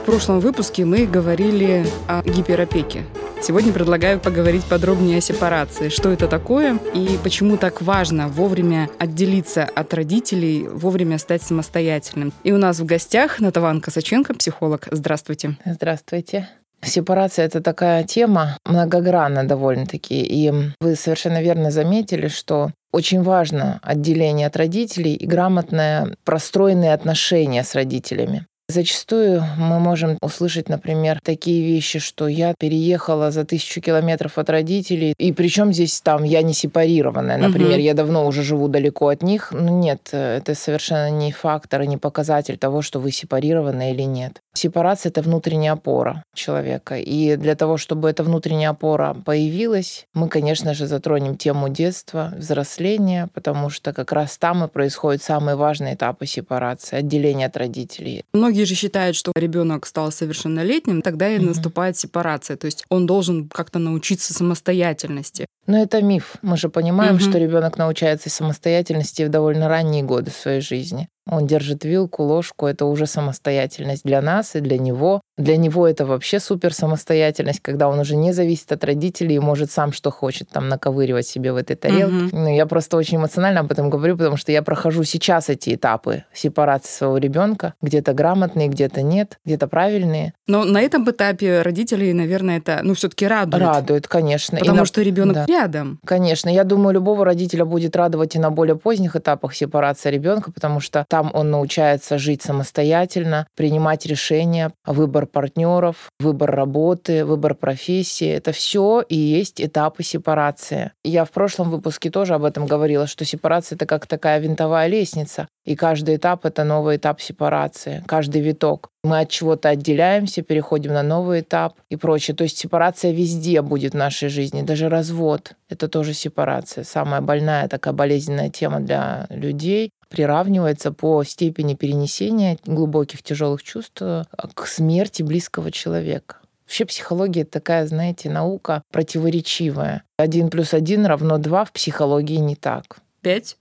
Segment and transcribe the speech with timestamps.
[0.00, 3.04] В прошлом выпуске мы говорили о гиперопеке.
[3.42, 5.88] Сегодня предлагаю поговорить подробнее о сепарации.
[5.90, 12.32] Что это такое и почему так важно вовремя отделиться от родителей, вовремя стать самостоятельным.
[12.44, 14.88] И у нас в гостях Натаван Косаченко, психолог.
[14.90, 15.56] Здравствуйте.
[15.64, 16.48] Здравствуйте.
[16.82, 20.22] Сепарация– это такая тема многогранная довольно-таки.
[20.22, 27.62] И вы совершенно верно заметили, что очень важно отделение от родителей и грамотное простроенные отношения
[27.62, 28.46] с родителями.
[28.70, 35.14] Зачастую мы можем услышать, например, такие вещи, что я переехала за тысячу километров от родителей,
[35.18, 37.80] и причем здесь там я не сепарированная, например, угу.
[37.80, 39.48] я давно уже живу далеко от них.
[39.50, 44.40] Ну нет, это совершенно не фактор и не показатель того, что вы сепарированы или нет.
[44.52, 46.96] Сепарация– это внутренняя опора человека.
[46.96, 53.28] И для того, чтобы эта внутренняя опора появилась, мы, конечно же, затронем тему детства, взросления,
[53.32, 58.24] потому что как раз там и происходят самые важные этапы сепарации, отделения от родителей.
[58.32, 61.46] Многие же считают, что ребенок стал совершеннолетним, тогда и mm-hmm.
[61.46, 62.56] наступает сепарация.
[62.56, 65.46] То есть он должен как-то научиться самостоятельности.
[65.66, 66.36] Но это миф.
[66.42, 67.30] Мы же понимаем, mm-hmm.
[67.30, 71.08] что ребенок научается самостоятельности в довольно ранние годы своей жизни.
[71.30, 75.20] Он держит вилку, ложку, это уже самостоятельность для нас и для него.
[75.38, 79.70] Для него это вообще супер самостоятельность, когда он уже не зависит от родителей и может
[79.70, 82.26] сам что хочет там наковыривать себе в этой тарелке.
[82.26, 82.36] Угу.
[82.36, 86.24] Ну, я просто очень эмоционально об этом говорю, потому что я прохожу сейчас эти этапы
[86.32, 87.74] сепарации своего ребенка.
[87.80, 90.34] Где-то грамотные, где-то нет, где-то правильные.
[90.46, 93.62] Но на этом этапе родители, наверное, это ну все-таки радует.
[93.62, 94.58] Радует, конечно.
[94.58, 94.86] Потому и на...
[94.86, 95.46] что ребенок да.
[95.60, 95.98] Рядом.
[96.04, 96.48] Конечно.
[96.48, 101.04] Я думаю, любого родителя будет радовать и на более поздних этапах сепарации ребенка, потому что
[101.08, 108.28] там он научается жить самостоятельно, принимать решения, выбор партнеров, выбор работы, выбор профессии.
[108.28, 110.92] Это все и есть этапы сепарации.
[111.04, 115.48] Я в прошлом выпуске тоже об этом говорила, что сепарация это как такая винтовая лестница.
[115.64, 118.88] И каждый этап это новый этап сепарации, каждый виток.
[119.02, 122.36] Мы от чего-то отделяемся, переходим на новый этап и прочее.
[122.36, 125.52] То есть сепарация везде будет в нашей жизни, даже развод.
[125.68, 126.84] Это тоже сепарация.
[126.84, 134.24] Самая больная такая болезненная тема для людей приравнивается по степени перенесения глубоких тяжелых чувств э,
[134.54, 136.36] к смерти близкого человека.
[136.66, 140.02] Вообще психология такая, знаете, наука противоречивая.
[140.18, 142.98] Один плюс один равно два в психологии не так.
[143.22, 143.56] Пять?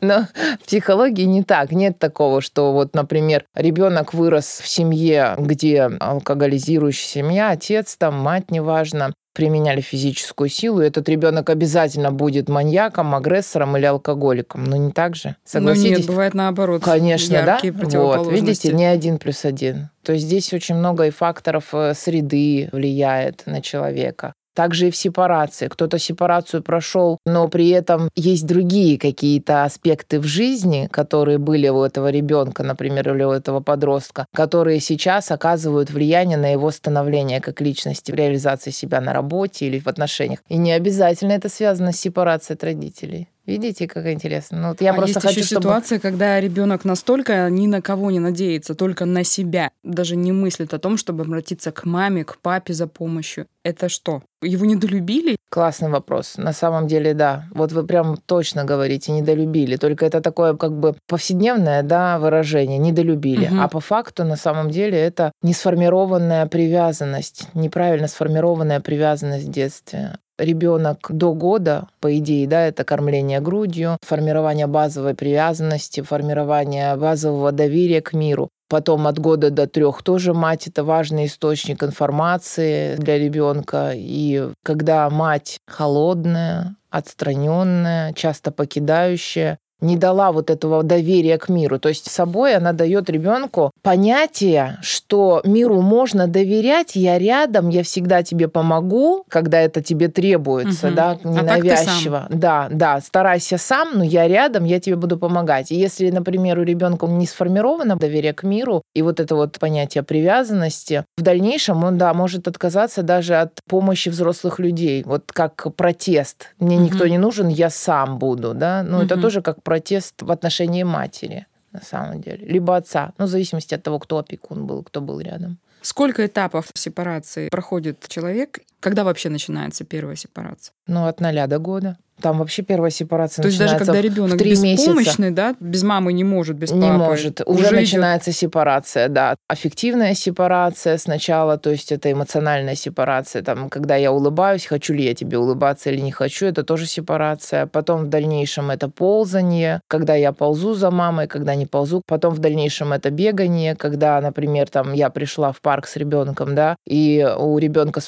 [0.00, 0.26] Но
[0.60, 1.70] в психологии не так.
[1.72, 8.50] Нет такого, что вот, например, ребенок вырос в семье, где алкоголизирующая семья, отец там, мать,
[8.50, 14.64] неважно, применяли физическую силу, этот ребенок обязательно будет маньяком, агрессором или алкоголиком.
[14.64, 15.36] Но не так же.
[15.44, 15.90] Согласитесь?
[15.90, 16.82] Ну нет, бывает наоборот.
[16.82, 17.60] Конечно, да?
[17.62, 19.90] Вот, видите, не один плюс один.
[20.02, 24.32] То есть здесь очень много и факторов э, среды влияет на человека.
[24.58, 25.68] Также и в сепарации.
[25.68, 31.84] Кто-то сепарацию прошел, но при этом есть другие какие-то аспекты в жизни, которые были у
[31.84, 37.60] этого ребенка, например, или у этого подростка, которые сейчас оказывают влияние на его становление как
[37.60, 40.40] личности, в реализации себя на работе или в отношениях.
[40.48, 43.28] И не обязательно это связано с сепарацией от родителей.
[43.48, 44.58] Видите, как интересно.
[44.58, 45.62] Ну, вот я а просто есть хочу, еще чтобы...
[45.62, 50.74] ситуация, когда ребенок настолько ни на кого не надеется, только на себя, даже не мыслит
[50.74, 53.46] о том, чтобы обратиться к маме, к папе за помощью.
[53.64, 54.22] Это что?
[54.42, 55.36] Его недолюбили?
[55.48, 56.36] Классный вопрос.
[56.36, 57.46] На самом деле, да.
[57.50, 59.76] Вот вы прям точно говорите, недолюбили.
[59.76, 63.46] Только это такое как бы повседневное да, выражение, недолюбили.
[63.46, 63.60] Угу.
[63.60, 71.06] А по факту, на самом деле, это несформированная привязанность, неправильно сформированная привязанность в детстве ребенок
[71.10, 78.12] до года, по идее, да, это кормление грудью, формирование базовой привязанности, формирование базового доверия к
[78.12, 78.48] миру.
[78.68, 83.92] Потом от года до трех тоже мать это важный источник информации для ребенка.
[83.94, 91.78] И когда мать холодная, отстраненная, часто покидающая, не дала вот этого доверия к миру.
[91.78, 98.22] То есть собой она дает ребенку понятие, что миру можно доверять, я рядом, я всегда
[98.22, 100.96] тебе помогу, когда это тебе требуется, угу.
[100.96, 102.26] да, ненавязчиво.
[102.28, 105.70] А да, да, старайся сам, но я рядом, я тебе буду помогать.
[105.70, 110.02] И если, например, у ребенка не сформировано доверие к миру и вот это вот понятие
[110.02, 116.48] привязанности, в дальнейшем он, да, может отказаться даже от помощи взрослых людей, вот как протест.
[116.58, 116.84] Мне угу.
[116.84, 118.82] никто не нужен, я сам буду, да.
[118.82, 119.04] Ну, угу.
[119.04, 123.74] это тоже как протест в отношении матери, на самом деле, либо отца, ну, в зависимости
[123.74, 125.58] от того, кто опекун был, кто был рядом.
[125.82, 128.60] Сколько этапов сепарации проходит человек?
[128.80, 130.72] Когда вообще начинается первая сепарация?
[130.86, 131.96] Ну, от ноля до года.
[132.20, 135.30] Там вообще первая сепарация То есть даже когда ребенок в 3 беспомощный, месяца.
[135.30, 136.82] да, без мамы не может, без папы.
[136.82, 137.42] Не может.
[137.46, 139.36] Уже, идет- начинается сепарация, да.
[139.46, 143.42] Аффективная сепарация сначала, то есть это эмоциональная сепарация.
[143.42, 147.66] Там, когда я улыбаюсь, хочу ли я тебе улыбаться или не хочу, это тоже сепарация.
[147.66, 152.02] Потом в дальнейшем это ползание, когда я ползу за мамой, когда не ползу.
[152.04, 156.74] Потом в дальнейшем это бегание, когда, например, там я пришла в парк с ребенком, да,
[156.84, 158.00] и у ребенка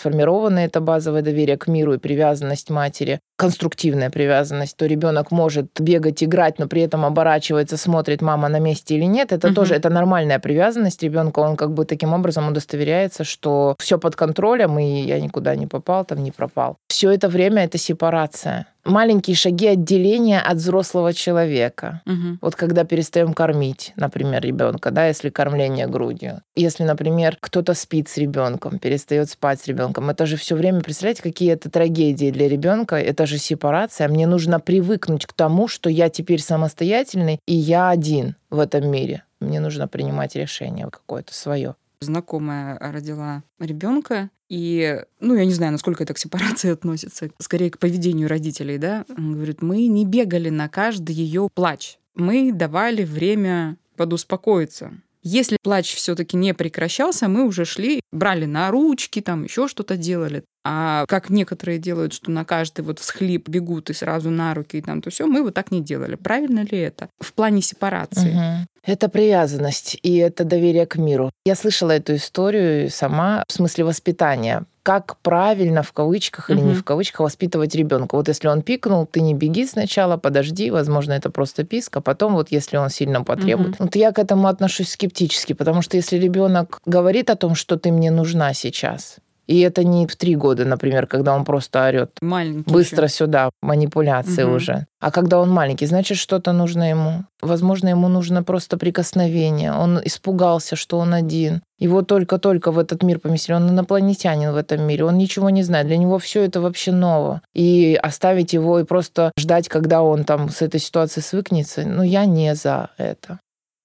[0.61, 6.23] сформировано это базовое доверие к миру и привязанность матери конструктивная привязанность, то ребенок может бегать,
[6.23, 9.33] играть, но при этом оборачивается, смотрит, мама на месте или нет.
[9.33, 9.55] Это Мгм.
[9.55, 11.41] тоже это нормальная привязанность ребенка.
[11.41, 16.05] Он как бы таким образом удостоверяется, что все под контролем, и я никуда не попал,
[16.05, 16.77] там не пропал.
[16.89, 18.67] Все это время это сепарация.
[18.91, 22.03] Маленькие шаги отделения от взрослого человека.
[22.07, 22.39] Мгм.
[22.43, 26.43] Вот когда перестаем кормить, например, ребенка, да, если кормление грудью.
[26.57, 31.23] Если, например, кто-то спит с ребенком, перестает спать с ребенком, это же все время, представляете,
[31.23, 34.09] какие это трагедии для ребенка, это же сепарация.
[34.09, 39.23] Мне нужно привыкнуть к тому, что я теперь самостоятельный, и я один в этом мире.
[39.39, 41.77] Мне нужно принимать решение какое-то свое.
[42.01, 47.79] Знакомая родила ребенка, и, ну, я не знаю, насколько это к сепарации относится, скорее к
[47.79, 49.07] поведению родителей, да.
[49.17, 51.99] Он говорит, мы не бегали на каждый ее плач.
[52.15, 54.93] Мы давали время подуспокоиться.
[55.23, 60.45] Если плач все-таки не прекращался, мы уже шли, брали на ручки, там еще что-то делали.
[60.65, 64.83] А как некоторые делают, что на каждый вот всхлип бегут и сразу на руки, и
[64.83, 66.17] там то все, мы вот так не делали.
[66.17, 67.09] Правильно ли это?
[67.19, 68.33] В плане сепарации.
[68.33, 68.67] Мгм.
[68.85, 71.31] Это привязанность и это доверие к миру.
[71.45, 74.65] Я слышала эту историю сама в смысле воспитания.
[74.83, 76.75] Как правильно в кавычках или не Мгм.
[76.81, 78.17] в кавычках воспитывать ребенка.
[78.17, 82.33] Вот если он пикнул, ты не беги сначала, подожди, возможно, это просто писк, а потом
[82.35, 83.79] вот если он сильно потребует.
[83.79, 87.93] Вот я к этому отношусь скептически, потому что если ребенок говорит о том, что ты
[87.93, 89.17] мне нужна сейчас,
[89.51, 93.15] и это не в три года, например, когда он просто орет, Маленький быстро ещё.
[93.25, 94.55] сюда, манипуляции Мгм.
[94.55, 94.87] уже.
[95.01, 97.25] А когда он маленький, значит, что-то нужно ему.
[97.43, 99.73] Возможно, ему нужно просто прикосновение.
[99.73, 101.63] Он испугался, что он один.
[101.81, 103.57] Его только-только в этот мир поместили.
[103.57, 105.05] Он инопланетянин в этом мире.
[105.05, 105.87] Он ничего не знает.
[105.87, 107.41] Для него все это вообще ново.
[107.55, 112.25] И оставить его и просто ждать, когда он там с этой ситуацией свыкнется, ну, я
[112.27, 113.39] не за это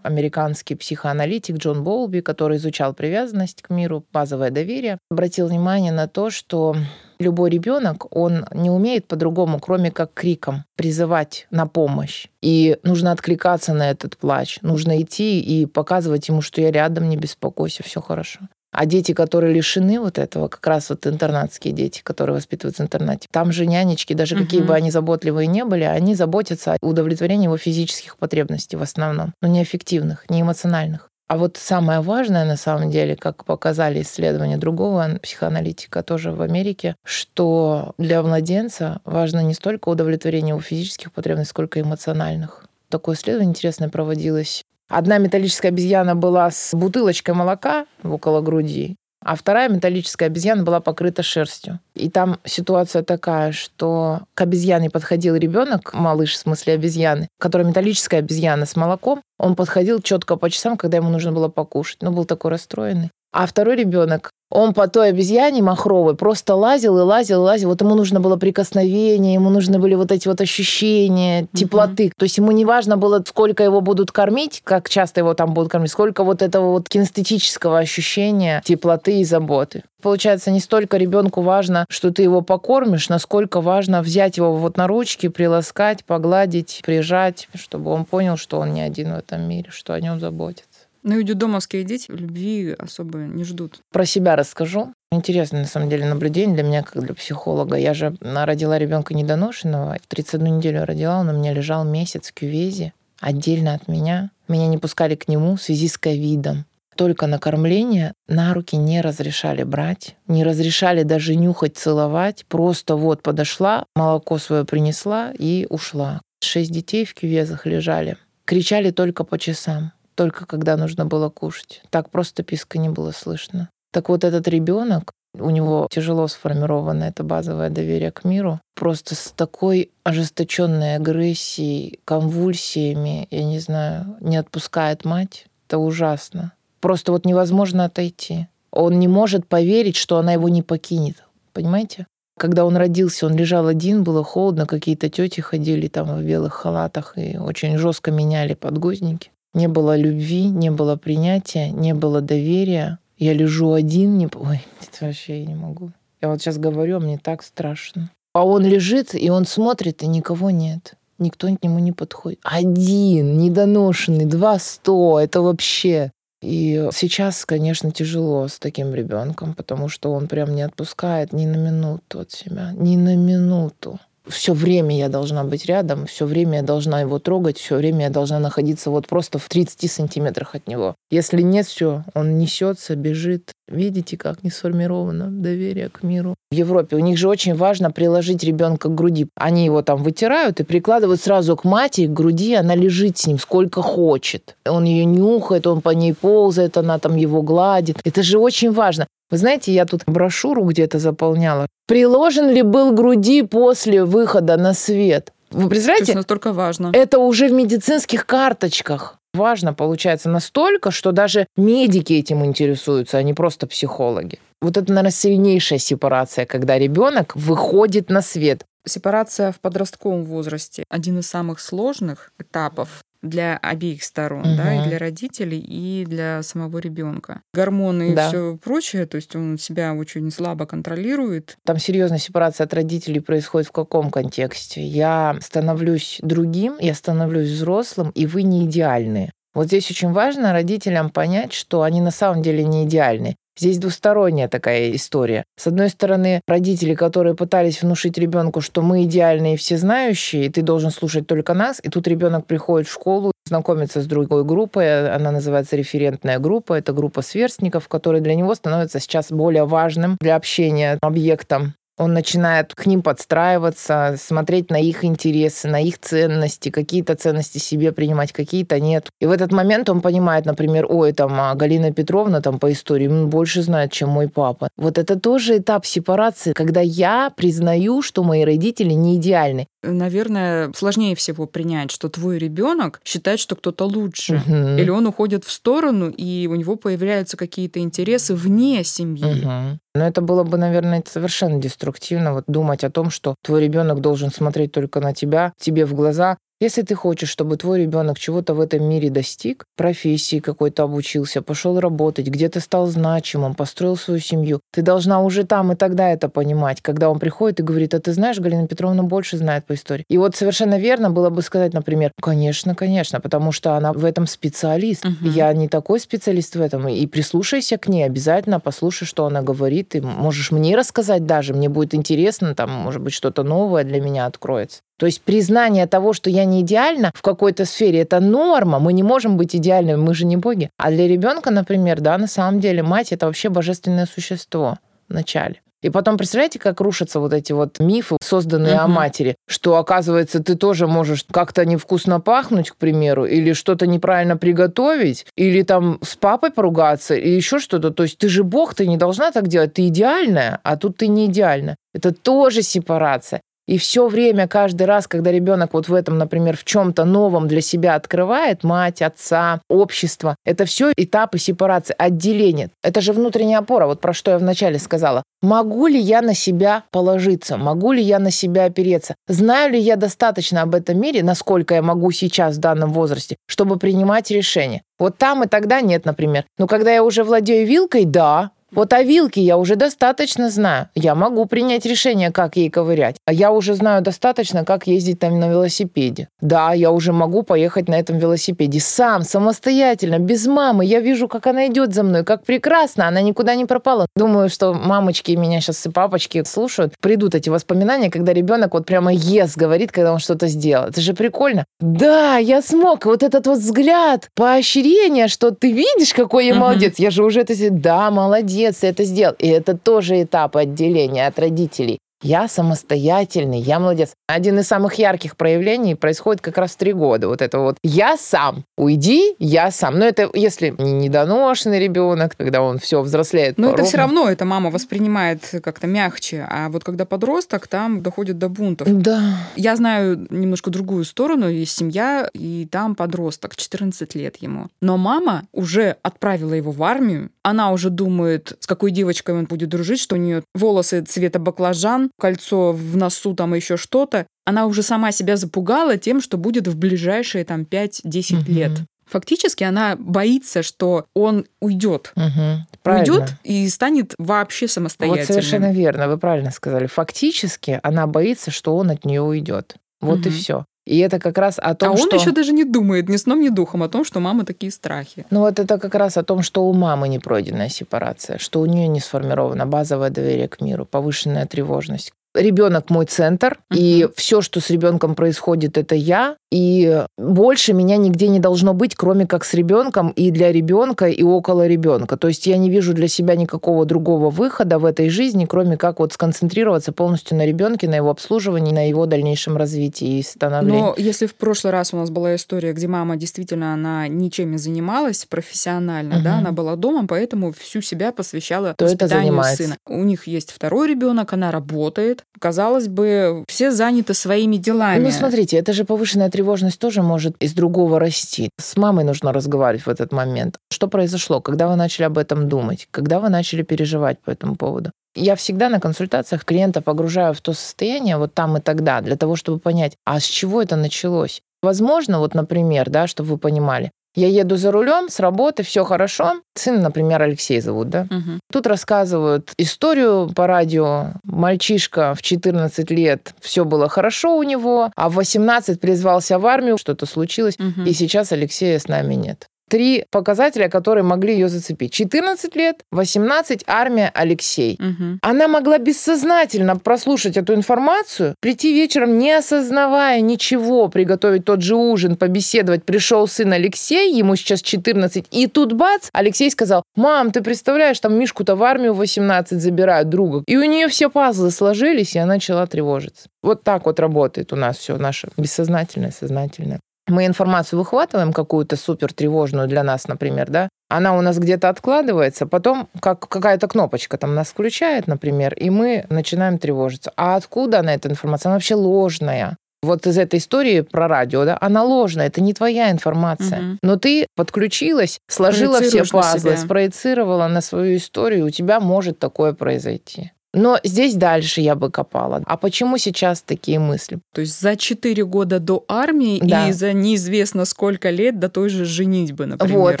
[0.04, 6.30] американский психоаналитик Джон Болби, который изучал привязанность к миру, базовое доверие, обратил внимание на то,
[6.30, 6.76] что
[7.18, 12.28] любой ребенок, он не умеет по-другому, кроме как криком призывать на помощь.
[12.42, 14.58] И нужно откликаться на этот плач.
[14.62, 18.40] Нужно идти и показывать ему, что я рядом, не беспокойся, все хорошо.
[18.76, 23.28] А дети, которые лишены вот этого, как раз вот интернатские дети, которые воспитываются в интернате,
[23.30, 24.68] там же нянечки, даже какие Мгм.
[24.68, 29.46] бы они заботливые не были, они заботятся о удовлетворении его физических потребностей в основном, но
[29.48, 31.08] не аффективных, не эмоциональных.
[31.28, 36.96] А вот самое важное на самом деле, как показали исследования другого психоаналитика тоже в Америке,
[37.04, 42.66] что для младенца важно не столько удовлетворение его физических потребностей, сколько эмоциональных.
[42.88, 44.64] Такое исследование интересное проводилось.
[44.94, 48.94] Одна металлическая обезьяна была с бутылочкой молока около груди,
[49.24, 51.80] а вторая металлическая обезьяна была покрыта шерстью.
[51.96, 58.20] И там ситуация такая, что к обезьяне подходил ребенок, малыш в смысле обезьяны, которая металлическая
[58.20, 59.20] обезьяна с молоком.
[59.36, 61.98] Он подходил четко по часам, когда ему нужно было покушать.
[62.00, 63.10] Ну, был такой расстроенный.
[63.34, 67.70] А второй ребенок, он по той обезьяне махровой просто лазил и лазил и лазил.
[67.70, 72.12] Вот ему нужно было прикосновение, ему нужны были вот эти вот ощущения теплоты.
[72.16, 75.72] То есть ему не важно было, сколько его будут кормить, как часто его там будут
[75.72, 79.82] кормить, сколько вот этого вот кинестетического ощущения теплоты и заботы.
[80.00, 84.86] Получается, не столько ребенку важно, что ты его покормишь, насколько важно взять его вот на
[84.86, 89.92] ручки, приласкать, погладить, прижать, чтобы он понял, что он не один в этом мире, что
[89.92, 90.73] о нем заботятся.
[91.04, 93.80] Ну и детдомовские дети любви особо не ждут.
[93.92, 94.94] Про себя расскажу.
[95.12, 97.76] Интересное, на самом деле, наблюдение для меня, как для психолога.
[97.76, 99.98] Я же родила ребенка недоношенного.
[100.02, 104.30] В 31 неделю родила, он у меня лежал месяц в кювезе, отдельно от меня.
[104.48, 106.64] Меня не пускали к нему в связи с ковидом.
[106.96, 112.46] Только на кормление на руки не разрешали брать, не разрешали даже нюхать, целовать.
[112.48, 116.22] Просто вот подошла, молоко свое принесла и ушла.
[116.42, 118.16] Шесть детей в кювезах лежали.
[118.46, 121.82] Кричали только по часам только когда нужно было кушать.
[121.90, 123.70] Так просто писка не было слышно.
[123.92, 129.32] Так вот этот ребенок, у него тяжело сформировано это базовое доверие к миру, просто с
[129.36, 135.46] такой ожесточенной агрессией, конвульсиями, я не знаю, не отпускает мать.
[135.68, 136.52] Это ужасно.
[136.80, 138.48] Просто вот невозможно отойти.
[138.70, 141.24] Он не может поверить, что она его не покинет.
[141.52, 142.06] Понимаете?
[142.36, 147.16] Когда он родился, он лежал один, было холодно, какие-то тети ходили там в белых халатах
[147.16, 149.30] и очень жестко меняли подгузники.
[149.54, 152.98] Не было любви, не было принятия, не было доверия.
[153.16, 154.26] Я лежу один, не...
[154.26, 155.92] Ой, это вообще я не могу.
[156.20, 158.10] Я вот сейчас говорю, а мне так страшно.
[158.34, 160.94] А он лежит, и он смотрит, и никого нет.
[161.18, 162.40] Никто к нему не подходит.
[162.42, 165.20] Один, недоношенный, два сто.
[165.20, 166.10] Это вообще...
[166.42, 171.56] И сейчас, конечно, тяжело с таким ребенком, потому что он прям не отпускает ни на
[171.56, 176.62] минуту от себя, ни на минуту все время я должна быть рядом, все время я
[176.62, 180.94] должна его трогать, все время я должна находиться вот просто в 30 сантиметрах от него.
[181.10, 183.52] Если нет, все, он несется, бежит.
[183.66, 186.34] Видите, как не сформировано доверие к миру.
[186.50, 189.28] В Европе у них же очень важно приложить ребенка к груди.
[189.36, 193.38] Они его там вытирают и прикладывают сразу к матери, к груди, она лежит с ним
[193.38, 194.56] сколько хочет.
[194.66, 198.00] Он ее нюхает, он по ней ползает, она там его гладит.
[198.04, 199.06] Это же очень важно.
[199.34, 201.66] Вы знаете, я тут брошюру где-то заполняла.
[201.88, 205.32] Приложен ли был груди после выхода на свет?
[205.50, 206.12] Вы представляете?
[206.12, 206.92] Это настолько важно.
[206.94, 209.18] Это уже в медицинских карточках.
[209.32, 214.38] Важно, получается, настолько, что даже медики этим интересуются, а не просто психологи.
[214.62, 218.64] Вот это, наверное, сильнейшая сепарация, когда ребенок выходит на свет.
[218.86, 224.56] Сепарация в подростковом возрасте один из самых сложных этапов для обеих сторон, угу.
[224.56, 227.42] да, и для родителей, и для самого ребенка.
[227.52, 228.26] Гормоны да.
[228.26, 231.56] и все прочее, то есть он себя очень слабо контролирует.
[231.64, 234.82] Там серьезная сепарация от родителей происходит в каком контексте?
[234.82, 239.30] Я становлюсь другим, я становлюсь взрослым, и вы не идеальны.
[239.54, 243.36] Вот здесь очень важно родителям понять, что они на самом деле не идеальны.
[243.56, 245.44] Здесь двусторонняя такая история.
[245.56, 250.62] С одной стороны, родители, которые пытались внушить ребенку, что мы идеальные и всезнающие, и ты
[250.62, 255.30] должен слушать только нас, и тут ребенок приходит в школу, знакомится с другой группой, она
[255.30, 260.98] называется референтная группа, это группа сверстников, которая для него становится сейчас более важным для общения
[261.00, 261.74] объектом.
[261.98, 267.92] Он начинает к ним подстраиваться, смотреть на их интересы, на их ценности, какие-то ценности себе
[267.92, 269.08] принимать, какие-то нет.
[269.20, 273.08] И в этот момент он понимает, например, ой, там а Галина Петровна там по истории
[273.08, 274.68] больше знает, чем мой папа.
[274.76, 279.66] Вот это тоже этап сепарации, когда я признаю, что мои родители не идеальны.
[279.82, 284.42] Наверное, сложнее всего принять, что твой ребенок считает, что кто-то лучше.
[284.46, 284.78] Угу.
[284.78, 289.44] Или он уходит в сторону, и у него появляются какие-то интересы вне семьи.
[289.44, 289.78] Угу.
[289.94, 294.32] Но это было бы, наверное, совершенно деструктивно, вот думать о том, что твой ребенок должен
[294.32, 298.60] смотреть только на тебя, тебе в глаза, если ты хочешь, чтобы твой ребенок чего-то в
[298.60, 304.82] этом мире достиг, профессии какой-то обучился, пошел работать, где-то стал значимым, построил свою семью, ты
[304.82, 308.38] должна уже там и тогда это понимать, когда он приходит и говорит, а ты знаешь,
[308.38, 310.04] Галина Петровна больше знает по истории.
[310.08, 314.26] И вот совершенно верно было бы сказать, например, конечно, конечно, потому что она в этом
[314.26, 315.04] специалист.
[315.04, 315.30] Угу.
[315.30, 316.88] Я не такой специалист в этом.
[316.88, 319.90] И прислушайся к ней обязательно, послушай, что она говорит.
[319.90, 324.26] Ты можешь мне рассказать даже, мне будет интересно, там, может быть, что-то новое для меня
[324.26, 324.80] откроется.
[324.96, 328.78] То есть признание того, что я не идеальна в какой-то сфере, это норма.
[328.78, 330.70] Мы не можем быть идеальными, мы же не боги.
[330.78, 335.60] А для ребенка, например, да, на самом деле мать это вообще божественное существо вначале.
[335.84, 338.84] И потом, представляете, как рушатся вот эти вот мифы, созданные uh-huh.
[338.84, 344.38] о матери, что, оказывается, ты тоже можешь как-то невкусно пахнуть, к примеру, или что-то неправильно
[344.38, 347.90] приготовить, или там с папой поругаться, или еще что-то.
[347.90, 351.06] То есть ты же бог, ты не должна так делать, ты идеальная, а тут ты
[351.06, 351.76] не идеальна.
[351.92, 353.42] Это тоже сепарация.
[353.66, 357.60] И все время, каждый раз, когда ребенок вот в этом, например, в чем-то новом для
[357.60, 362.70] себя открывает, мать, отца, общество, это все этапы сепарации, отделения.
[362.82, 365.22] Это же внутренняя опора, вот про что я вначале сказала.
[365.42, 367.56] Могу ли я на себя положиться?
[367.56, 369.14] Могу ли я на себя опереться?
[369.28, 373.78] Знаю ли я достаточно об этом мире, насколько я могу сейчас в данном возрасте, чтобы
[373.78, 374.82] принимать решения?
[374.98, 376.44] Вот там и тогда нет, например.
[376.58, 380.88] Но когда я уже владею вилкой, да, вот о вилке я уже достаточно знаю.
[380.94, 383.16] Я могу принять решение, как ей ковырять.
[383.24, 386.28] А я уже знаю достаточно, как ездить там на велосипеде.
[386.40, 390.84] Да, я уже могу поехать на этом велосипеде сам, самостоятельно, без мамы.
[390.84, 394.06] Я вижу, как она идет за мной, как прекрасно, она никуда не пропала.
[394.16, 396.94] Думаю, что мамочки меня сейчас и папочки слушают.
[397.00, 400.88] Придут эти воспоминания, когда ребенок вот прямо yes говорит, когда он что-то сделал.
[400.88, 401.64] Это же прикольно.
[401.80, 403.06] Да, я смог.
[403.06, 406.98] Вот этот вот взгляд, поощрение, что ты видишь, какой я молодец.
[406.98, 407.54] Я же уже это...
[407.70, 409.34] Да, молодец ты это сделал.
[409.38, 411.98] И это тоже этап отделения от родителей.
[412.24, 414.14] Я самостоятельный, я молодец.
[414.26, 417.28] Один из самых ярких проявлений происходит как раз в три года.
[417.28, 418.64] Вот это вот «я сам».
[418.78, 419.98] Уйди, я сам.
[419.98, 423.58] Но это если не недоношенный ребенок, когда он все взрослеет.
[423.58, 426.46] Но это все равно, это мама воспринимает как-то мягче.
[426.48, 428.88] А вот когда подросток, там доходит до бунтов.
[428.90, 429.36] Да.
[429.54, 431.50] Я знаю немножко другую сторону.
[431.50, 434.68] Есть семья, и там подросток, 14 лет ему.
[434.80, 437.30] Но мама уже отправила его в армию.
[437.42, 442.10] Она уже думает, с какой девочкой он будет дружить, что у нее волосы цвета баклажан,
[442.18, 446.76] кольцо в носу, там еще что-то, она уже сама себя запугала тем, что будет в
[446.76, 448.52] ближайшие там 5-10 угу.
[448.52, 448.72] лет.
[449.06, 452.12] Фактически она боится, что он уйдет.
[452.16, 452.92] Угу.
[452.96, 455.26] Уйдет и станет вообще самостоятельным.
[455.26, 456.86] Вот совершенно верно, вы правильно сказали.
[456.86, 459.76] Фактически она боится, что он от нее уйдет.
[460.00, 460.28] Вот угу.
[460.28, 460.64] и все.
[460.86, 462.16] И это как раз о том, а что...
[462.16, 465.24] он еще даже не думает ни сном, ни духом о том, что мама такие страхи.
[465.30, 468.66] Ну вот это как раз о том, что у мамы не пройденная сепарация, что у
[468.66, 473.76] нее не сформировано базовое доверие к миру, повышенная тревожность ребенок мой центр, uh-huh.
[473.76, 476.36] и все, что с ребенком происходит, это я.
[476.50, 481.22] И больше меня нигде не должно быть, кроме как с ребенком и для ребенка, и
[481.22, 482.16] около ребенка.
[482.16, 485.98] То есть я не вижу для себя никакого другого выхода в этой жизни, кроме как
[485.98, 490.80] вот сконцентрироваться полностью на ребенке, на его обслуживании, на его дальнейшем развитии и становлении.
[490.80, 494.58] Но если в прошлый раз у нас была история, где мама действительно она ничем не
[494.58, 496.22] занималась профессионально, uh-huh.
[496.22, 499.76] да, она была дома, поэтому всю себя посвящала То воспитанию сына.
[499.86, 505.02] У них есть второй ребенок, она работает, казалось бы, все заняты своими делами.
[505.02, 508.50] Ну, смотрите, это же повышенная тревожность тоже может из другого расти.
[508.60, 510.56] С мамой нужно разговаривать в этот момент.
[510.70, 511.40] Что произошло?
[511.40, 512.88] Когда вы начали об этом думать?
[512.90, 514.90] Когда вы начали переживать по этому поводу?
[515.16, 519.36] Я всегда на консультациях клиента погружаю в то состояние вот там и тогда, для того,
[519.36, 521.40] чтобы понять, а с чего это началось.
[521.62, 526.40] Возможно, вот, например, да, чтобы вы понимали, я еду за рулем с работы, все хорошо.
[526.54, 528.06] Сын, например, Алексей зовут, да?
[528.10, 528.40] Угу.
[528.52, 531.12] Тут рассказывают историю по радио.
[531.24, 536.78] Мальчишка в 14 лет, все было хорошо у него, а в 18 призвался в армию,
[536.78, 537.86] что-то случилось, угу.
[537.86, 541.92] и сейчас Алексея с нами нет три показателя, которые могли ее зацепить.
[541.92, 544.78] 14 лет, 18 армия Алексей.
[544.80, 545.18] Угу.
[545.22, 552.16] Она могла бессознательно прослушать эту информацию, прийти вечером, не осознавая ничего, приготовить тот же ужин,
[552.16, 552.84] побеседовать.
[552.84, 558.18] Пришел сын Алексей, ему сейчас 14, и тут бац, Алексей сказал, мам, ты представляешь, там
[558.18, 560.42] Мишку-то в армию 18 забирают друга.
[560.46, 563.28] И у нее все пазлы сложились, и она начала тревожиться.
[563.42, 569.12] Вот так вот работает у нас все наше бессознательное, сознательное мы информацию выхватываем какую-то супер
[569.12, 574.34] тревожную для нас, например, да, она у нас где-то откладывается, потом как какая-то кнопочка там
[574.34, 577.12] нас включает, например, и мы начинаем тревожиться.
[577.16, 578.50] А откуда она, эта информация?
[578.50, 579.56] Она вообще ложная.
[579.82, 583.58] Вот из этой истории про радио, да, она ложная, это не твоя информация.
[583.58, 583.78] Угу.
[583.82, 590.32] Но ты подключилась, сложила все пазлы, спроецировала на свою историю, у тебя может такое произойти.
[590.54, 592.42] Но здесь дальше я бы копала.
[592.46, 594.18] А почему сейчас такие мысли?
[594.32, 596.68] То есть за 4 года до армии да.
[596.68, 599.78] и за неизвестно сколько лет до той же женитьбы, например.
[599.78, 600.00] Вот,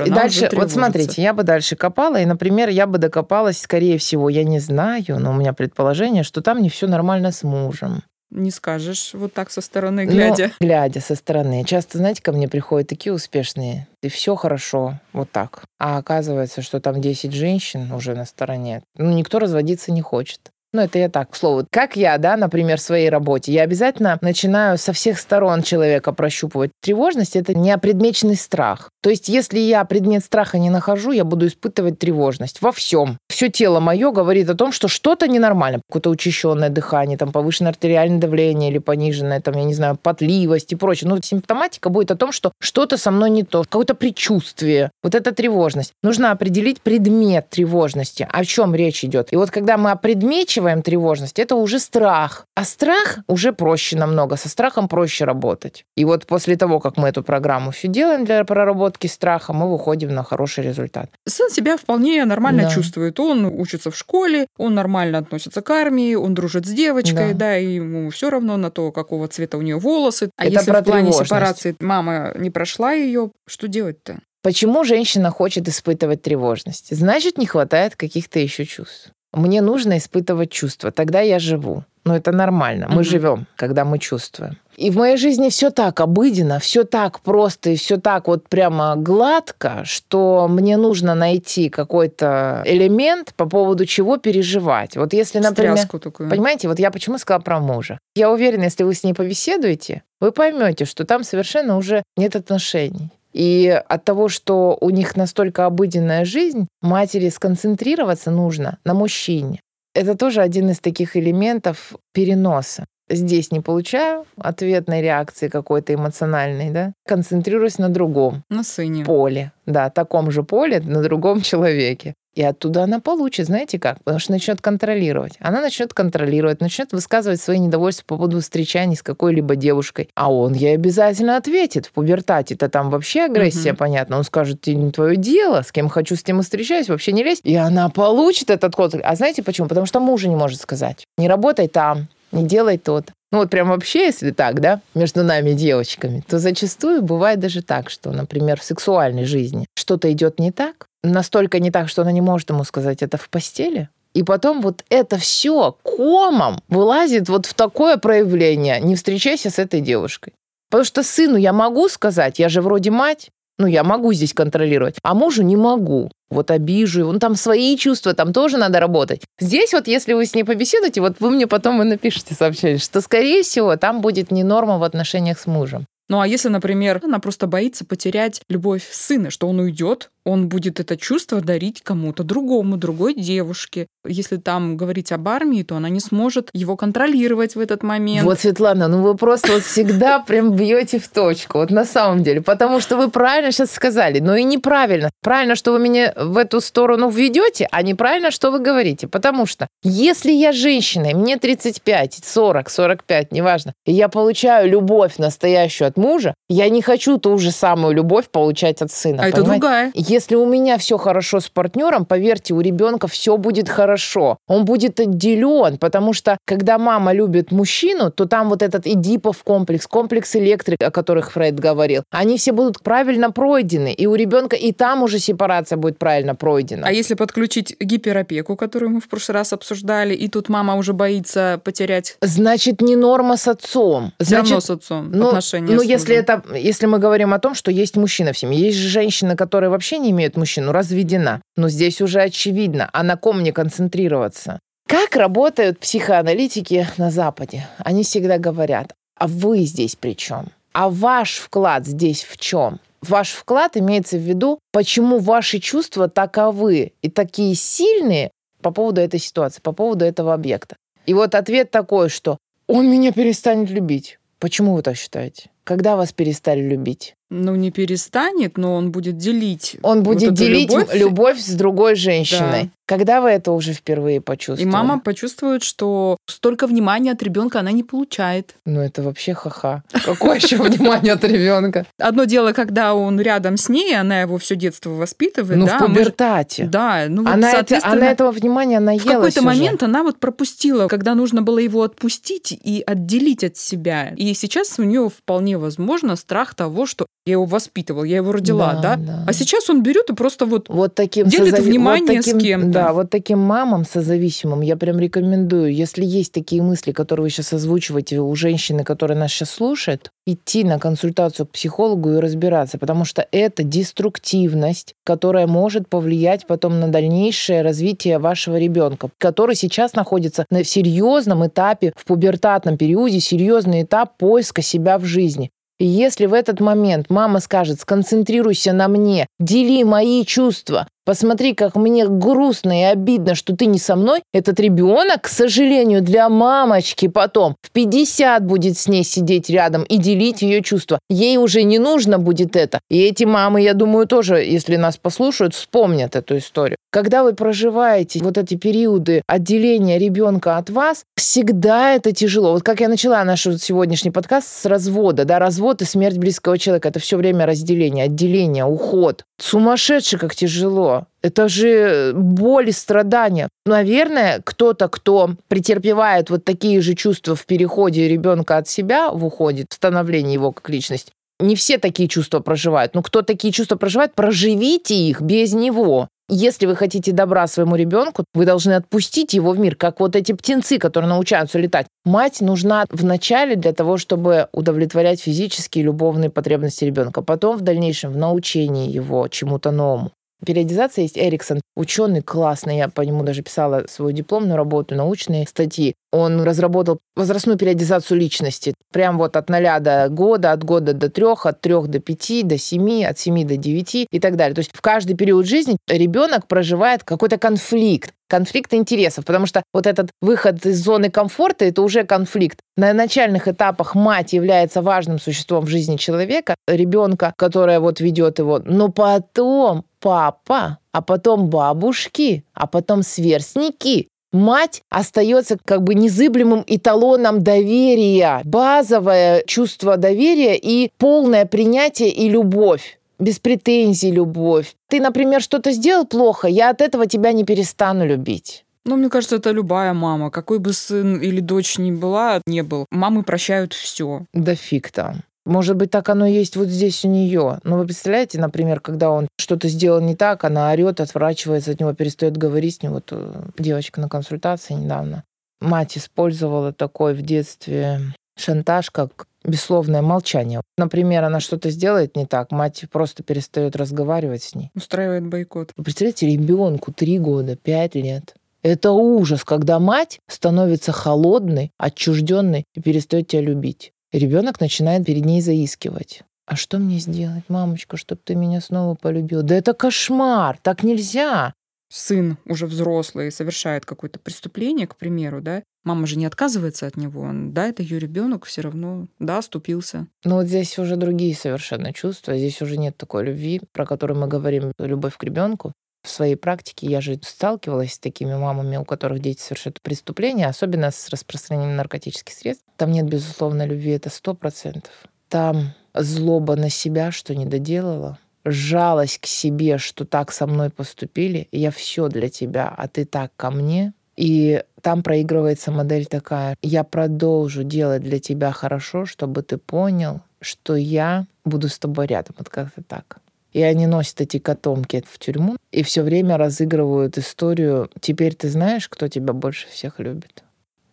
[0.06, 4.28] и дальше, вот смотрите, я бы дальше копала, и, например, я бы докопалась, скорее всего,
[4.28, 8.02] я не знаю, но у меня предположение, что там не все нормально с мужем.
[8.30, 10.46] Не скажешь вот так со стороны глядя.
[10.58, 11.64] Но, глядя со стороны.
[11.64, 15.64] Часто, знаете, ко мне приходят такие успешные, и все хорошо, вот так.
[15.78, 18.82] А оказывается, что там 10 женщин уже на стороне.
[18.96, 20.50] Ну, никто разводиться не хочет.
[20.74, 21.64] Ну, это я так, к слову.
[21.70, 26.72] Как я, да, например, в своей работе, я обязательно начинаю со всех сторон человека прощупывать.
[26.82, 28.90] Тревожность— это не опредмеченный страх.
[29.00, 33.18] То есть, если я предмет страха не нахожу, я буду испытывать тревожность во всем.
[33.28, 35.80] Все тело мое говорит о том, что что-то ненормально.
[35.88, 40.76] Какое-то учащенное дыхание, там, повышенное артериальное давление или пониженное, там, я не знаю, потливость и
[40.76, 41.08] прочее.
[41.08, 44.90] Ну, симптоматика будет о том, что что-то со мной не то, какое-то предчувствие.
[45.04, 45.92] Вот это тревожность.
[46.02, 48.26] Нужно определить предмет тревожности.
[48.28, 49.32] О чем речь идет.
[49.32, 52.46] И вот когда мы опредмечиваем озвучиваем тревожность, это уже страх.
[52.54, 54.36] А страх уже проще намного.
[54.36, 55.84] Со страхом проще работать.
[55.96, 60.14] И вот после того, как мы эту программу все делаем для проработки страха, мы выходим
[60.14, 61.10] на хороший результат.
[61.28, 62.70] Сын себя вполне нормально да.
[62.70, 63.20] чувствует.
[63.20, 67.58] Он учится в школе, он нормально относится к армии, он дружит с девочкой, да, да
[67.58, 70.30] и ему все равно на то, какого цвета у нее волосы.
[70.36, 74.18] А это если в плане сепарации мама не прошла ее, что делать-то?
[74.42, 76.94] Почему женщина хочет испытывать тревожность?
[76.94, 79.10] Значит, не хватает каких-то еще чувств.
[79.34, 81.84] Мне нужно испытывать чувства, тогда я живу.
[82.04, 82.86] Но это нормально.
[82.88, 83.04] Мы угу.
[83.04, 84.58] живем, когда мы чувствуем.
[84.76, 88.94] И в моей жизни все так обыденно, все так просто и все так вот прямо
[88.96, 94.96] гладко, что мне нужно найти какой-то элемент, по поводу чего переживать.
[94.96, 95.78] Вот если, например...
[95.86, 96.28] такую.
[96.28, 97.98] Понимаете, вот я почему сказала про мужа.
[98.16, 103.10] Я уверена, если вы с ней побеседуете, вы поймете, что там совершенно уже нет отношений.
[103.34, 109.60] И от того, что у них настолько обыденная жизнь, матери сконцентрироваться нужно на мужчине.
[109.94, 112.86] Это тоже один из таких элементов переноса.
[113.10, 118.44] Здесь не получаю ответной реакции какой-то эмоциональной, да, концентрируюсь на другом.
[118.48, 119.04] На сыне.
[119.04, 119.52] Поле.
[119.66, 122.14] Да, таком же поле, на другом человеке.
[122.34, 123.98] И оттуда она получит, знаете как?
[124.02, 125.34] Потому что начнет контролировать.
[125.38, 130.08] Она начнет контролировать, начнет высказывать свои недовольства по поводу встречаний с какой-либо девушкой.
[130.14, 131.86] А он ей обязательно ответит.
[131.86, 133.78] В пубертате-то там вообще агрессия, угу.
[133.78, 134.18] понятно.
[134.18, 137.40] Он скажет, не твое дело, с кем хочу, с тем и встречаюсь, вообще не лезь.
[137.42, 138.94] И она получит этот код.
[139.02, 139.68] А знаете почему?
[139.68, 141.06] Потому что мужа не может сказать.
[141.16, 143.06] Не работай там, не делай тот.
[143.30, 147.90] ну вот прям вообще, если так, да, между нами девочками, то зачастую бывает даже так,
[147.90, 152.20] что, например, в сексуальной жизни что-то идет не так, настолько не так, что она не
[152.20, 157.54] может ему сказать это в постели, и потом вот это все комом вылазит вот в
[157.54, 158.80] такое проявление.
[158.80, 160.32] Не встречайся с этой девушкой.
[160.70, 164.96] Потому что сыну я могу сказать, я же вроде мать, ну, я могу здесь контролировать,
[165.02, 166.10] а мужу не могу.
[166.30, 167.12] Вот обижу его.
[167.12, 169.22] Ну, там свои чувства, там тоже надо работать.
[169.38, 173.00] Здесь вот, если вы с ней побеседуете, вот вы мне потом и напишите сообщение, что,
[173.00, 175.86] скорее всего, там будет не норма в отношениях с мужем.
[176.08, 180.80] Ну а если, например, она просто боится потерять любовь сына, что он уйдет, он будет
[180.80, 183.86] это чувство дарить кому-то другому, другой девушке.
[184.06, 188.24] Если там говорить об армии, то она не сможет его контролировать в этот момент.
[188.24, 192.40] Вот, Светлана, ну вы просто вот всегда прям бьете в точку, вот на самом деле,
[192.40, 195.10] потому что вы правильно сейчас сказали, но и неправильно.
[195.22, 199.06] Правильно, что вы меня в эту сторону введете, а неправильно, что вы говорите.
[199.08, 205.18] Потому что если я женщина, и мне 35, 40, 45, неважно, и я получаю любовь
[205.18, 209.24] настоящую от мужа, я не хочу ту же самую любовь получать от сына.
[209.24, 209.40] А понимаете?
[209.40, 209.92] это другая.
[210.14, 214.38] Если у меня все хорошо с партнером, поверьте, у ребенка все будет хорошо.
[214.46, 219.88] Он будет отделен, потому что когда мама любит мужчину, то там вот этот Эдипов комплекс,
[219.88, 223.92] комплекс электрик, о которых Фрейд говорил, они все будут правильно пройдены.
[223.92, 226.86] И у ребенка и там уже сепарация будет правильно пройдена.
[226.86, 231.60] А если подключить гиперопеку, которую мы в прошлый раз обсуждали, и тут мама уже боится
[231.64, 232.18] потерять...
[232.20, 234.12] Значит, не норма с отцом.
[234.20, 237.72] Значит, Все с отцом ну, отношения Ну, если, это, если мы говорим о том, что
[237.72, 241.40] есть мужчина в семье, есть же женщина, которая вообще не имеет мужчину, разведена.
[241.56, 244.60] Но здесь уже очевидно, а на ком мне концентрироваться?
[244.86, 247.66] Как работают психоаналитики на Западе?
[247.78, 250.48] Они всегда говорят, а вы здесь при чем?
[250.72, 252.80] А ваш вклад здесь в чем?
[253.00, 259.20] Ваш вклад имеется в виду, почему ваши чувства таковы и такие сильные по поводу этой
[259.20, 260.76] ситуации, по поводу этого объекта.
[261.06, 264.18] И вот ответ такой, что он меня перестанет любить.
[264.38, 265.50] Почему вы так считаете?
[265.64, 267.14] Когда вас перестали любить?
[267.34, 269.76] Ну, не перестанет, но он будет делить.
[269.82, 270.94] Он будет вот делить любовь.
[270.94, 272.64] любовь с другой женщиной.
[272.64, 272.68] Да.
[272.86, 274.62] Когда вы это уже впервые почувствовали?
[274.62, 278.56] И мама почувствует, что столько внимания от ребенка она не получает.
[278.66, 279.82] Ну, это вообще ха-ха.
[280.04, 281.86] Какое еще внимание от ребенка?
[281.98, 285.58] Одно дело, когда он рядом с ней, она его все детство воспитывает.
[285.58, 286.66] Ну, в пубертате.
[286.66, 287.06] Да.
[287.08, 291.40] Ну, она, это, она этого внимания наелась В какой-то момент она вот пропустила, когда нужно
[291.40, 294.12] было его отпустить и отделить от себя.
[294.14, 298.74] И сейчас у нее вполне возможно страх того, что я его воспитывал, я его родила,
[298.74, 298.96] да?
[298.96, 298.96] да?
[298.96, 299.24] да.
[299.26, 301.70] А сейчас он берет и просто вот, вот таким делит созави...
[301.70, 302.68] внимание вот таким, с кем-то.
[302.68, 307.54] Да, вот таким мамам созависимым я прям рекомендую, если есть такие мысли, которые вы сейчас
[307.54, 313.06] озвучиваете у женщины, которая нас сейчас слушает, идти на консультацию к психологу и разбираться, потому
[313.06, 320.44] что это деструктивность, которая может повлиять потом на дальнейшее развитие вашего ребенка, который сейчас находится
[320.50, 325.50] на серьезном этапе, в пубертатном периоде, серьезный этап поиска себя в жизни.
[325.84, 331.76] И если в этот момент мама скажет, сконцентрируйся на мне, дели мои чувства, Посмотри, как
[331.76, 334.22] мне грустно и обидно, что ты не со мной.
[334.32, 339.98] Этот ребенок, к сожалению, для мамочки потом в 50 будет с ней сидеть рядом и
[339.98, 340.98] делить ее чувства.
[341.10, 342.80] Ей уже не нужно будет это.
[342.88, 346.78] И эти мамы, я думаю, тоже, если нас послушают, вспомнят эту историю.
[346.90, 352.52] Когда вы проживаете вот эти периоды отделения ребенка от вас, всегда это тяжело.
[352.52, 356.88] Вот как я начала наш сегодняшний подкаст с развода, да, развод и смерть близкого человека.
[356.88, 359.24] Это все время разделение, отделение, уход.
[359.40, 360.93] Сумасшедше, как тяжело.
[361.22, 363.48] Это же боль и страдания.
[363.66, 369.64] Наверное, кто-то, кто претерпевает вот такие же чувства в переходе ребенка от себя в уходе,
[369.68, 372.94] в становлении его как личности, не все такие чувства проживают.
[372.94, 376.08] Но кто такие чувства проживает, проживите их без него.
[376.30, 380.32] Если вы хотите добра своему ребенку, вы должны отпустить его в мир, как вот эти
[380.32, 381.86] птенцы, которые научаются летать.
[382.06, 387.60] Мать нужна в начале для того, чтобы удовлетворять физические и любовные потребности ребенка, потом в
[387.60, 390.12] дальнейшем в научении его чему-то новому.
[390.44, 395.94] Периодизация есть Эриксон, ученый классный, я по нему даже писала свою дипломную работу, научные статьи.
[396.12, 398.74] Он разработал возрастную периодизацию личности.
[398.92, 402.58] Прям вот от ноля до года, от года до трех, от трех до пяти, до
[402.58, 404.54] семи, от семи до девяти и так далее.
[404.54, 409.86] То есть в каждый период жизни ребенок проживает какой-то конфликт конфликт интересов, потому что вот
[409.86, 412.58] этот выход из зоны комфорта– это уже конфликт.
[412.76, 418.60] На начальных этапах мать является важным существом в жизни человека, ребенка, которая вот ведет его,
[418.64, 427.42] но потом папа, а потом бабушки, а потом сверстники, мать остается как бы незыблемым эталоном
[427.42, 434.74] доверия, базовое чувство доверия и полное принятие и любовь без претензий любовь.
[434.88, 438.64] Ты, например, что-то сделал плохо, я от этого тебя не перестану любить.
[438.86, 440.30] Ну, мне кажется, это любая мама.
[440.30, 442.86] Какой бы сын или дочь ни была, не был.
[442.90, 444.26] Мамы прощают все.
[444.34, 445.22] Да фиг там.
[445.46, 447.60] Может быть, так оно есть вот здесь у нее.
[447.64, 451.92] Но вы представляете, например, когда он что-то сделал не так, она орет, отворачивается от него,
[451.92, 452.92] перестает говорить с ним.
[452.92, 455.24] Вот э, девочка на консультации недавно.
[455.60, 458.00] Мать использовала такой в детстве
[458.38, 460.60] шантаж, как бессловное молчание.
[460.76, 464.70] Например, она что-то сделает не так, мать просто перестает разговаривать с ней.
[464.74, 465.72] Устраивает бойкот.
[465.76, 468.34] Вы представляете, ребенку три года, пять лет.
[468.62, 473.92] Это ужас, когда мать становится холодной, отчужденной и перестает тебя любить.
[474.10, 476.22] Ребенок начинает перед ней заискивать.
[476.46, 479.42] А что мне сделать, мамочка, чтобы ты меня снова полюбил?
[479.42, 481.54] Да это кошмар, так нельзя.
[481.90, 487.30] Сын уже взрослый совершает какое-то преступление, к примеру, да, мама же не отказывается от него.
[487.32, 490.06] Да, это ее ребенок все равно, да, оступился.
[490.24, 492.36] Но вот здесь уже другие совершенно чувства.
[492.36, 495.72] Здесь уже нет такой любви, про которую мы говорим, любовь к ребенку.
[496.02, 500.90] В своей практике я же сталкивалась с такими мамами, у которых дети совершают преступления, особенно
[500.90, 502.64] с распространением наркотических средств.
[502.76, 504.92] Там нет, безусловно, любви, это сто процентов.
[505.28, 511.48] Там злоба на себя, что не доделала, жалость к себе, что так со мной поступили,
[511.52, 513.94] я все для тебя, а ты так ко мне.
[514.16, 520.76] И там проигрывается модель такая, я продолжу делать для тебя хорошо, чтобы ты понял, что
[520.76, 522.34] я буду с тобой рядом.
[522.38, 523.18] Вот как-то так.
[523.52, 527.88] И они носят эти котомки в тюрьму и все время разыгрывают историю.
[528.00, 530.42] Теперь ты знаешь, кто тебя больше всех любит.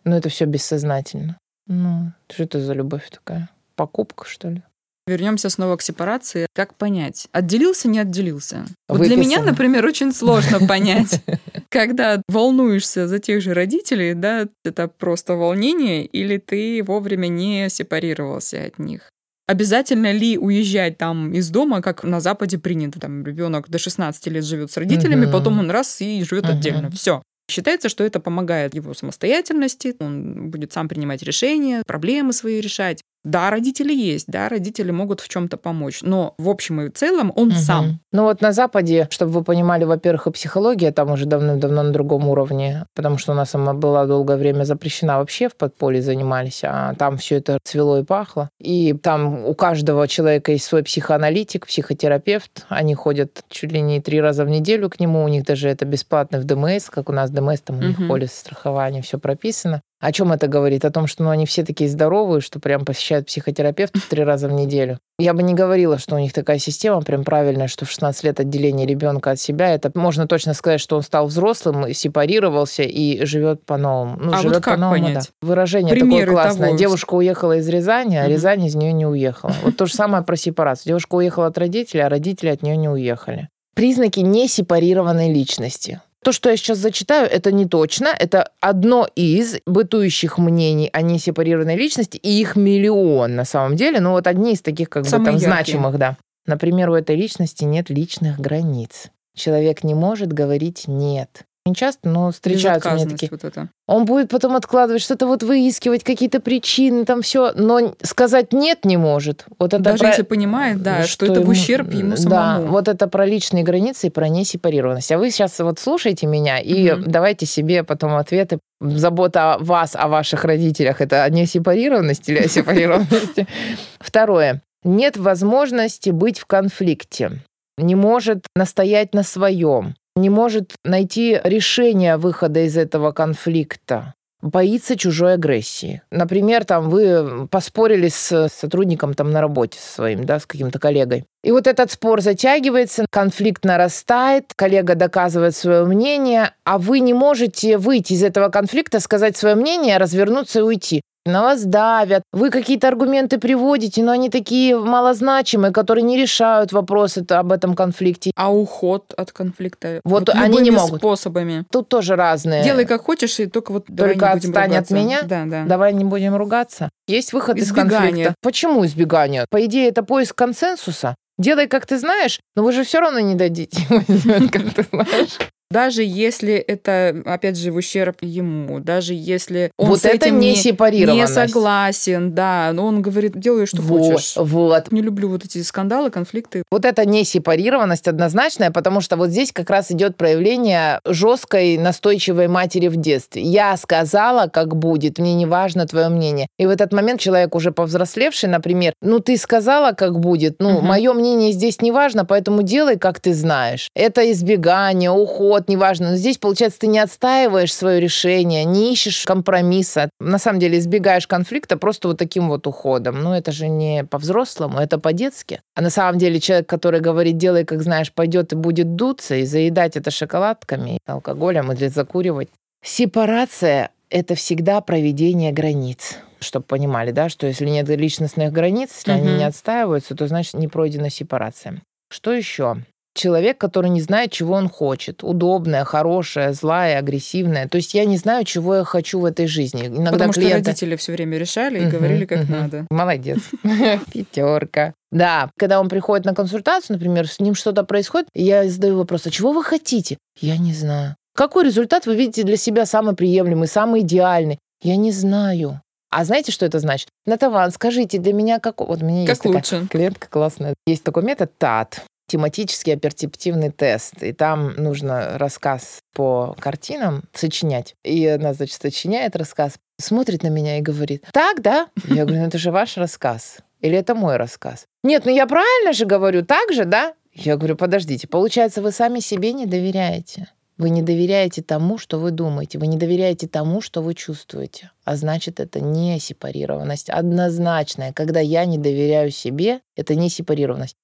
[0.04, 1.38] Но это все бессознательно.
[1.66, 3.50] Ну, что это за любовь такая?
[3.74, 4.62] Покупка, что ли?
[5.06, 6.46] Вернемся снова к сепарации.
[6.54, 7.26] Как понять?
[7.32, 8.66] Отделился, не отделился?
[8.88, 11.20] Вот для меня, например, очень сложно понять,
[11.70, 18.64] когда волнуешься за тех же родителей, да, это просто волнение, или ты вовремя не сепарировался
[18.64, 19.10] от них.
[19.48, 23.00] Обязательно ли уезжать там из дома, как на Западе принято?
[23.00, 25.32] Там ребенок до 16 лет живет с родителями, угу.
[25.32, 26.52] потом он раз и живет угу.
[26.52, 26.90] отдельно.
[26.92, 27.22] Все.
[27.50, 33.02] Считается, что это помогает его самостоятельности, он будет сам принимать решения, проблемы свои решать.
[33.24, 37.48] Да, родители есть, да, родители могут в чем-то помочь, но в общем и целом он
[37.48, 37.56] угу.
[37.56, 38.00] сам.
[38.10, 42.28] Ну вот на Западе, чтобы вы понимали, во-первых, и психология там уже давным-давно на другом
[42.28, 46.94] уровне, потому что у нас она была долгое время запрещена вообще в подполье занимались, а
[46.94, 48.50] там все это цвело и пахло.
[48.60, 54.20] И там у каждого человека есть свой психоаналитик, психотерапевт, они ходят чуть ли не три
[54.20, 57.30] раза в неделю к нему, у них даже это бесплатно в ДМС, как у нас
[57.30, 58.08] ДМС, там у них угу.
[58.08, 59.82] полис страхования, все прописано.
[60.02, 60.84] О чем это говорит?
[60.84, 64.52] О том, что ну, они все такие здоровые, что прям посещают психотерапевта три раза в
[64.52, 64.98] неделю.
[65.16, 68.40] Я бы не говорила, что у них такая система прям правильная, что в 16 лет
[68.40, 69.72] отделение ребенка от себя.
[69.72, 74.16] Это можно точно сказать, что он стал взрослым, сепарировался и живет по-новому.
[74.20, 75.30] Ну, а живет вот как по-новому, понять?
[75.40, 75.46] Да.
[75.46, 76.66] Выражение Примеры такое классное.
[76.66, 79.54] Того, Девушка уехала из Рязани, а Рязань из нее не уехала.
[79.62, 80.88] Вот то же самое про сепарацию.
[80.88, 83.50] Девушка уехала от родителей, а родители от нее не уехали.
[83.76, 86.00] Признаки несепарированной личности.
[86.24, 88.08] То, что я сейчас зачитаю, это не точно.
[88.16, 93.98] Это одно из бытующих мнений о несепарированной личности, и их миллион на самом деле.
[94.00, 95.52] Но вот одни из таких как Самые бы там яркие.
[95.52, 96.16] значимых, да.
[96.46, 99.10] Например, у этой личности нет личных границ.
[99.34, 101.44] Человек не может говорить «нет».
[101.64, 103.30] Не часто, но встречаются мне такие.
[103.30, 103.68] Вот это.
[103.86, 108.96] Он будет потом откладывать, что-то вот выискивать, какие-то причины, там все, но сказать нет не
[108.96, 109.44] может.
[109.60, 110.08] Вот это Даже про...
[110.08, 112.64] если понимает, да, что, что это в ущерб ему самому.
[112.64, 115.12] Да, вот это про личные границы и про несепарированность.
[115.12, 117.04] А вы сейчас вот слушайте меня и угу.
[117.06, 118.58] давайте себе потом ответы.
[118.80, 123.46] Забота о вас, о ваших родителях, это о несепарированности или о сепарированности?
[124.00, 124.62] Второе.
[124.82, 127.40] Нет возможности быть в конфликте
[127.78, 135.34] не может настоять на своем, не может найти решение выхода из этого конфликта боится чужой
[135.34, 136.02] агрессии.
[136.10, 141.24] Например, там вы поспорили с сотрудником там на работе своим, да, с каким-то коллегой.
[141.44, 147.78] И вот этот спор затягивается, конфликт нарастает, коллега доказывает свое мнение, а вы не можете
[147.78, 152.88] выйти из этого конфликта, сказать свое мнение, развернуться и уйти на вас давят, вы какие-то
[152.88, 158.32] аргументы приводите, но они такие малозначимые, которые не решают вопросы об этом конфликте.
[158.34, 160.00] А уход от конфликта?
[160.04, 161.00] Вот, вот они не могут.
[161.00, 161.64] способами.
[161.70, 162.64] Тут тоже разные.
[162.64, 165.64] Делай как хочешь, и только вот Только отстань от меня, да, да.
[165.64, 166.90] давай не будем ругаться.
[167.06, 167.88] Есть выход избегание.
[167.88, 168.34] из конфликта.
[168.42, 169.46] Почему избегание?
[169.50, 171.14] По идее, это поиск консенсуса.
[171.38, 175.38] Делай, как ты знаешь, но вы же все равно не дадите, как ты знаешь.
[175.72, 180.38] Даже если это, опять же, в ущерб ему, даже если он вот с это этим
[180.38, 184.34] не, не, согласен, да, но он говорит, делай, что вот, хочешь.
[184.36, 184.92] Вот.
[184.92, 186.62] Не люблю вот эти скандалы, конфликты.
[186.70, 192.48] Вот это не сепарированность однозначная, потому что вот здесь как раз идет проявление жесткой, настойчивой
[192.48, 193.42] матери в детстве.
[193.42, 196.48] Я сказала, как будет, мне не важно твое мнение.
[196.58, 200.86] И в этот момент человек уже повзрослевший, например, ну ты сказала, как будет, ну угу.
[200.86, 203.88] мое мнение здесь не важно, поэтому делай, как ты знаешь.
[203.94, 206.10] Это избегание, уход, вот, неважно.
[206.10, 210.10] Но здесь, получается, ты не отстаиваешь свое решение, не ищешь компромисса.
[210.20, 213.22] На самом деле избегаешь конфликта просто вот таким вот уходом.
[213.22, 215.60] Ну, это же не по-взрослому, это по-детски.
[215.74, 219.44] А на самом деле человек, который говорит, делай, как знаешь, пойдет и будет дуться, и
[219.44, 222.48] заедать это шоколадками, алкоголем или закуривать.
[222.84, 229.20] Сепарация– это всегда проведение границ чтобы понимали, да, что если нет личностных границ, если угу.
[229.20, 231.80] они не отстаиваются, то значит не пройдена сепарация.
[232.10, 232.78] Что еще?
[233.14, 235.22] Человек, который не знает, чего он хочет.
[235.22, 237.68] Удобная, хорошая, злая, агрессивная.
[237.68, 239.86] То есть я не знаю, чего я хочу в этой жизни.
[239.86, 240.60] Иногда Потому клиенты...
[240.60, 242.86] что родители все время решали и говорили, как надо.
[242.90, 243.38] Молодец.
[244.12, 244.94] Пятерка.
[245.10, 249.30] Да, когда он приходит на консультацию, например, с ним что-то происходит, я задаю вопрос, а
[249.30, 250.16] чего вы хотите?
[250.40, 251.16] Я не знаю.
[251.34, 254.58] Какой результат вы видите для себя самый приемлемый, самый идеальный?
[254.82, 255.82] Я не знаю.
[256.10, 257.08] А знаете, что это значит?
[257.24, 258.80] Натаван, скажите, для меня как...
[258.80, 259.70] Вот у меня как есть лучше?
[259.70, 260.74] такая клиентка классная.
[260.86, 264.22] Есть такой метод ТАТ, тематический оперативный тест.
[264.22, 267.94] И там нужно рассказ по картинам сочинять.
[268.04, 271.88] И она, значит, сочиняет рассказ, смотрит на меня и говорит, так, да?
[272.08, 273.58] Я говорю, ну это же ваш рассказ.
[273.80, 274.86] Или это мой рассказ?
[275.02, 277.14] Нет, ну я правильно же говорю, так же, да?
[277.34, 280.48] Я говорю, подождите, получается, вы сами себе не доверяете.
[280.78, 284.90] Вы не доверяете тому, что вы думаете, вы не доверяете тому, что вы чувствуете.
[285.04, 288.12] А значит, это не сепарированность однозначная.
[288.12, 290.96] Когда я не доверяю себе, это не сепарированность.